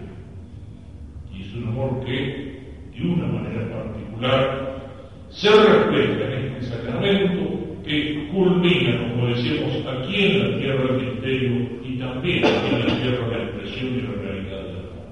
Y 1.31 1.41
es 1.43 1.55
un 1.55 1.67
amor 1.67 2.03
que, 2.05 2.48
de 2.99 3.09
una 3.09 3.27
manera 3.27 3.69
particular, 3.69 4.79
se 5.29 5.49
refleja 5.49 6.35
en 6.35 6.55
este 6.55 6.75
sacramento 6.75 7.59
que 7.85 8.27
culmina, 8.31 9.09
como 9.09 9.27
decíamos, 9.27 9.73
aquí 9.87 10.25
en 10.25 10.51
la 10.51 10.57
tierra 10.59 10.83
del 10.83 11.05
misterio 11.05 11.69
y 11.83 11.97
también 11.97 12.45
aquí 12.45 12.75
en 12.75 12.79
la 12.79 12.95
tierra 13.01 13.27
de 13.27 13.37
la 13.37 13.43
expresión 13.43 13.87
y 13.95 14.01
la 14.01 14.21
realidad 14.21 14.63
del 14.63 14.77
amor. 14.77 15.09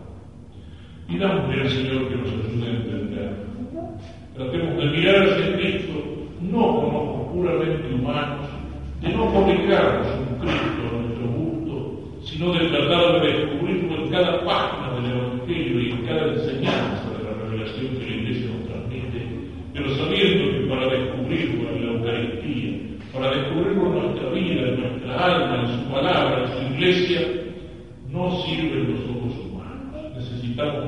Pidámosle 1.07 1.61
al 1.61 1.69
Señor 1.69 2.09
que 2.09 2.15
nos 2.15 2.29
ayude 2.29 2.67
a 2.67 2.75
entender. 2.75 3.31
Tratemos 4.35 4.77
de 4.77 4.85
mirar 4.85 5.23
hacia 5.23 5.57
Cristo 5.57 6.17
no 6.41 6.65
ojos 6.65 7.33
puramente 7.33 7.93
humanos, 7.93 8.45
de 9.01 9.09
no 9.09 9.31
fabricarnos 9.31 10.07
un 10.19 10.39
Cristo 10.39 10.81
a 10.87 11.01
nuestro 11.01 11.27
gusto, 11.27 12.21
sino 12.23 12.53
de 12.53 12.69
tratar 12.69 13.21
de 13.21 13.27
descubrirlo 13.27 14.03
en 14.03 14.09
cada 14.11 14.45
página 14.45 14.76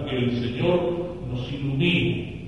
que 0.10 0.16
el 0.18 0.32
Señor 0.32 1.16
nos 1.30 1.52
ilumine 1.54 2.40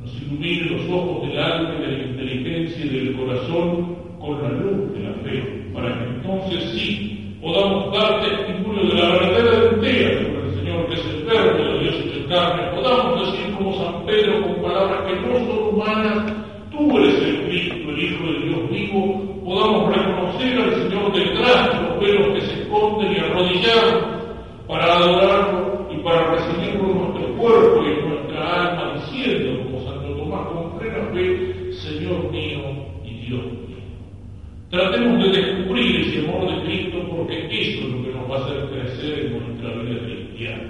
nos 0.00 0.22
ilumine 0.22 0.70
los 0.70 0.90
ojos 0.90 1.28
del 1.28 1.38
alma 1.38 1.72
de 1.72 1.86
la 1.86 2.04
inteligencia 2.04 2.84
y 2.84 2.88
del 2.88 3.16
corazón 3.16 3.96
con 4.20 4.42
la 4.42 4.48
luz 4.50 4.92
de 4.92 5.00
la 5.00 5.14
fe, 5.24 5.70
para 5.74 5.98
que 5.98 6.04
entonces 6.04 6.64
sí 6.72 7.36
podamos 7.40 7.92
dar 7.92 8.20
testimonio 8.20 8.88
de 8.88 8.94
la 8.94 9.10
verdadera 9.10 9.70
entera 9.70 10.22
sobre 10.22 10.48
el 10.48 10.54
Señor, 10.54 10.86
que 10.86 10.94
es 10.94 11.06
el 11.06 11.24
verbo 11.24 11.64
de 11.64 11.78
Dios 11.80 11.94
hecho 11.94 12.28
carne, 12.28 12.80
podamos 12.80 13.32
decir 13.32 13.54
como 13.56 13.74
San 13.74 14.06
Pedro 14.06 14.42
con 14.42 14.62
palabras 14.62 15.00
que 15.06 15.20
no 15.26 15.34
son 15.34 15.74
humanas, 15.74 16.32
tú 16.70 16.98
eres 16.98 17.22
el 17.22 17.42
Cristo, 17.48 17.90
el 17.90 18.02
Hijo 18.04 18.26
de 18.26 18.38
Dios 18.46 18.70
vivo, 18.70 19.42
podamos 19.44 19.96
reconocer 19.96 20.60
al 20.60 20.74
Señor 20.74 21.12
detrás 21.12 21.72
de 21.72 21.88
los 21.88 22.00
velos 22.00 22.34
que 22.34 22.40
se 22.42 22.62
esconden 22.62 23.12
y 23.12 23.18
arrodillarnos 23.18 24.18
para 24.68 24.98
adorarlo 24.98 25.88
y 25.90 25.96
para 26.02 26.34
recibirlo 26.34 26.90
en 26.90 26.98
nuestro 26.98 27.36
cuerpo 27.36 27.82
y 27.82 27.92
en 27.92 28.08
nuestra 28.08 28.70
alma, 28.70 28.94
diciendo 28.94 29.64
como 29.64 29.80
Santo 29.84 30.14
Tomás 30.14 30.46
con 30.48 30.78
plena 30.78 31.06
fe, 31.12 31.72
Señor 31.72 32.30
mío 32.30 32.60
y 33.02 33.26
Dios 33.26 33.44
mío. 33.44 33.78
Tratemos 34.70 35.22
de 35.24 35.40
descubrir 35.40 36.00
ese 36.02 36.28
amor 36.28 36.54
de 36.54 36.62
Cristo 36.64 36.98
porque 37.10 37.46
eso 37.50 37.86
es 37.86 37.94
lo 37.94 38.02
que 38.02 38.10
nos 38.10 38.30
va 38.30 38.36
a 38.36 38.44
hacer 38.44 38.68
crecer 38.68 39.26
en 39.26 39.32
nuestra 39.32 39.82
vida 39.82 40.00
cristiana. 40.00 40.62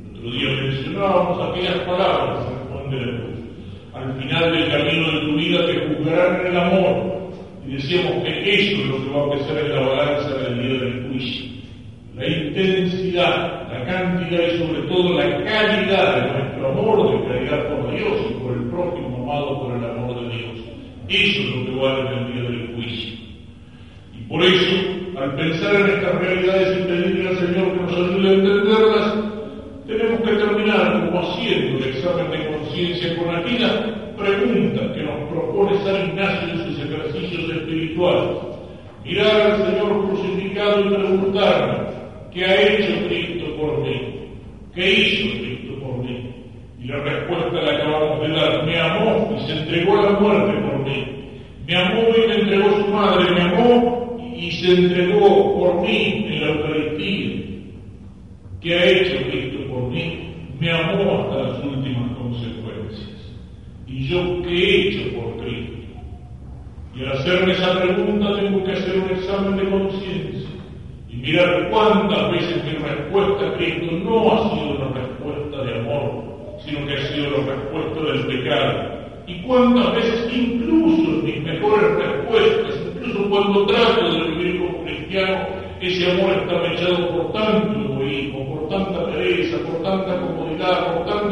El 0.00 0.16
otro 0.16 0.30
día 0.32 0.48
mencionábamos 0.62 1.50
aquellas 1.50 1.78
palabras 1.80 2.38
de 2.38 2.44
San 2.44 2.68
Juan 2.68 2.90
de 2.90 2.96
la 2.96 3.18
Cruz. 3.18 3.38
Al 3.94 4.20
final 4.20 4.52
del 4.52 4.70
camino 4.70 5.12
de 5.12 5.20
tu 5.20 5.36
vida 5.36 5.66
te 5.66 5.86
juzgarán 5.86 6.40
en 6.40 6.46
el 6.46 6.56
amor. 6.58 7.18
Y 7.64 7.72
decíamos 7.72 8.24
que 8.24 8.54
eso 8.54 8.80
es 8.80 8.86
lo 8.86 8.96
que 8.96 9.10
va 9.10 9.26
a 9.26 9.30
pesar 9.30 9.58
en 9.58 9.74
la 9.74 9.80
balanza 9.80 10.34
del 10.38 10.62
día 10.62 10.80
del 10.80 11.08
juicio 11.08 11.58
la 12.18 12.26
intensidad, 12.26 13.68
la 13.70 13.84
cantidad 13.86 14.42
y 14.42 14.58
sobre 14.58 14.82
todo 14.88 15.14
la 15.14 15.44
calidad 15.44 16.16
de 16.16 16.32
nuestro 16.32 16.68
amor 16.68 17.12
de 17.12 17.28
caridad 17.28 17.68
por 17.68 17.90
Dios 17.92 18.12
y 18.28 18.34
por 18.42 18.56
el 18.56 18.64
prójimo 18.64 19.22
amado 19.22 19.62
por 19.62 19.76
el 19.76 19.84
amor 19.84 20.20
de 20.20 20.36
Dios. 20.36 20.58
Eso 21.08 21.40
es 21.42 21.56
lo 21.56 21.64
que 21.64 21.80
vale 21.80 22.00
en 22.00 22.18
el 22.18 22.32
día 22.32 22.42
del 22.42 22.74
juicio. 22.74 23.14
Y 24.18 24.22
por 24.28 24.42
eso, 24.42 24.76
al 25.16 25.36
pensar 25.36 25.74
en 25.76 25.86
estas 25.86 26.14
realidades 26.16 26.78
y 26.80 26.82
pedirle 26.88 27.28
al 27.28 27.36
Señor 27.36 27.72
que 27.72 27.80
nos 27.82 27.92
ayude 27.92 28.28
a 28.28 28.32
entenderlas, 28.32 29.14
tenemos 29.86 30.20
que 30.20 30.34
terminar 30.34 30.92
como 30.92 31.20
haciendo 31.20 31.78
el 31.78 31.84
examen 31.84 32.30
de 32.32 32.46
conciencia 32.48 33.16
con 33.16 33.34
aquellas 33.36 33.72
preguntas 34.18 34.90
que 34.92 35.02
nos 35.04 35.30
propone 35.30 35.78
San 35.84 36.08
Ignacio 36.08 36.48
en 36.48 36.74
su 36.74 37.52
espirituales. 37.52 38.38
Mirar 39.04 39.40
al 39.40 39.56
Señor 39.64 40.08
crucificado 40.08 40.80
y 40.80 40.94
preguntarme, 40.94 41.88
¿qué 42.32 42.44
ha 42.44 42.62
hecho 42.62 43.06
Cristo 43.06 43.56
por 43.56 43.80
mí? 43.80 44.00
¿Qué 44.74 44.90
hizo 44.90 45.38
Cristo 45.38 45.80
por 45.80 45.98
mí? 45.98 46.34
Y 46.80 46.86
la 46.86 46.98
respuesta 46.98 47.62
la 47.62 47.72
acabamos 47.72 48.20
de 48.22 48.34
dar, 48.34 48.66
me 48.66 48.78
amó 48.78 49.36
y 49.36 49.46
se 49.46 49.58
entregó 49.58 49.98
a 49.98 50.02
la 50.02 50.20
muerte 50.20 50.52
por 50.60 50.78
mí. 50.84 51.04
Me 51.66 51.76
amó 51.76 52.02
y 52.16 52.28
me 52.28 52.34
entregó 52.34 52.70
su 52.76 52.88
madre, 52.88 53.30
me 53.34 53.40
amó 53.40 54.18
y 54.36 54.50
se 54.52 54.70
entregó 54.72 55.58
por 55.58 55.80
mí 55.82 56.26
en 56.28 56.40
la 56.40 56.48
Eucaristía. 56.48 57.44
¿Qué 58.60 58.74
ha 58.74 58.84
hecho 58.84 59.28
Cristo 59.30 59.58
por 59.70 59.90
mí? 59.90 60.34
Me 60.60 60.70
amó 60.70 61.30
hasta 61.30 61.47
últimas 61.64 62.16
consecuencias. 62.16 63.34
¿Y 63.86 64.08
yo 64.08 64.42
qué 64.42 64.54
he 64.54 64.88
hecho 64.88 65.16
por 65.16 65.36
Cristo? 65.42 65.78
Y 66.94 67.04
al 67.04 67.12
hacerme 67.12 67.52
esa 67.52 67.80
pregunta 67.80 68.36
tengo 68.40 68.64
que 68.64 68.72
hacer 68.72 68.98
un 68.98 69.10
examen 69.10 69.56
de 69.56 69.70
conciencia 69.70 70.48
y 71.08 71.16
mirar 71.16 71.70
cuántas 71.70 72.32
veces 72.32 72.64
mi 72.64 72.72
respuesta 72.72 73.46
a 73.46 73.54
Cristo 73.54 73.92
no 74.04 74.32
ha 74.32 74.50
sido 74.50 74.76
una 74.76 75.00
respuesta 75.00 75.64
de 75.64 75.78
amor, 75.78 76.24
sino 76.64 76.86
que 76.86 76.94
ha 76.94 77.06
sido 77.06 77.30
la 77.30 77.54
respuesta 77.54 78.12
del 78.12 78.26
pecado. 78.26 78.98
Y 79.26 79.42
cuántas 79.42 79.94
veces 79.94 80.32
incluso 80.34 81.10
en 81.10 81.24
mis 81.24 81.42
mejores 81.42 81.90
respuestas, 81.96 82.74
incluso 82.94 83.30
cuando 83.30 83.66
trato 83.66 84.12
de 84.12 84.30
vivir 84.30 84.60
como 84.60 84.84
cristiano, 84.84 85.46
ese 85.80 86.10
amor 86.10 86.32
está 86.32 86.58
mechado 86.58 87.08
por 87.10 87.32
tanto 87.32 87.80
egoísmo, 87.80 88.46
por 88.48 88.68
tanta 88.68 89.06
pereza, 89.06 89.58
por 89.58 89.82
tanta 89.82 90.20
comodidad, 90.20 90.94
por 90.94 91.06
tanta 91.06 91.27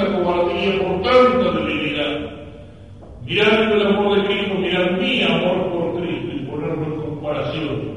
Mirando 3.26 3.74
el 3.74 3.86
amor 3.88 4.22
de 4.22 4.28
Cristo, 4.28 4.54
mirar 4.54 5.00
mi 5.00 5.20
amor 5.20 5.72
por 5.72 6.00
Cristo 6.00 6.28
y 6.32 6.46
ponerlo 6.46 6.84
en 6.84 7.00
comparación. 7.00 7.96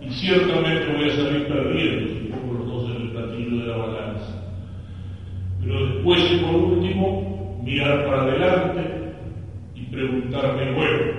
Y 0.00 0.08
ciertamente 0.10 0.92
voy 0.96 1.10
a 1.10 1.16
salir 1.16 1.48
perdiendo 1.48 2.08
si 2.08 2.30
pongo 2.30 2.54
los 2.54 2.66
dos 2.68 2.90
en 2.90 3.02
el 3.02 3.10
platillo 3.10 3.56
de 3.60 3.66
la 3.66 3.76
balanza. 3.76 4.52
Pero 5.60 5.84
después 5.84 6.30
y 6.30 6.36
por 6.36 6.54
último, 6.54 7.60
mirar 7.64 8.06
para 8.06 8.22
adelante 8.22 8.80
y 9.74 9.82
preguntarme, 9.86 10.72
bueno, 10.72 11.12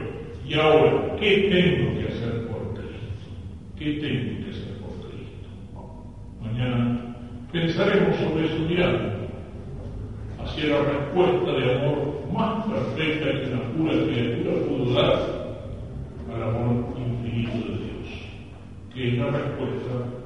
¿y 0.48 0.54
ahora 0.54 1.18
qué 1.20 1.50
tengo 1.52 2.00
que 2.00 2.08
hacer 2.08 2.48
por 2.48 2.74
Cristo? 2.76 3.30
¿Qué 3.78 3.86
tengo 4.00 4.46
que 4.46 4.52
hacer 4.52 4.78
por 4.78 5.10
Cristo? 5.10 5.50
Mañana 6.42 7.16
pensaremos 7.52 8.16
sobre 8.16 8.46
eso 8.46 8.60
mirando 8.70 9.20
hacia 10.42 10.66
la 10.70 10.82
respuesta 10.82 11.52
de 11.52 11.76
amor 11.76 12.09
perfecta 12.80 13.32
que 13.32 13.54
una 13.54 13.64
pura 13.74 13.94
criatura 14.06 14.66
pudo 14.66 14.94
dar 14.94 15.12
al 16.34 16.44
amor 16.44 16.98
infinito 16.98 17.58
de 17.58 17.78
Dios, 17.78 18.08
que 18.94 19.08
es 19.10 19.18
la 19.18 19.32
respuesta 19.32 20.20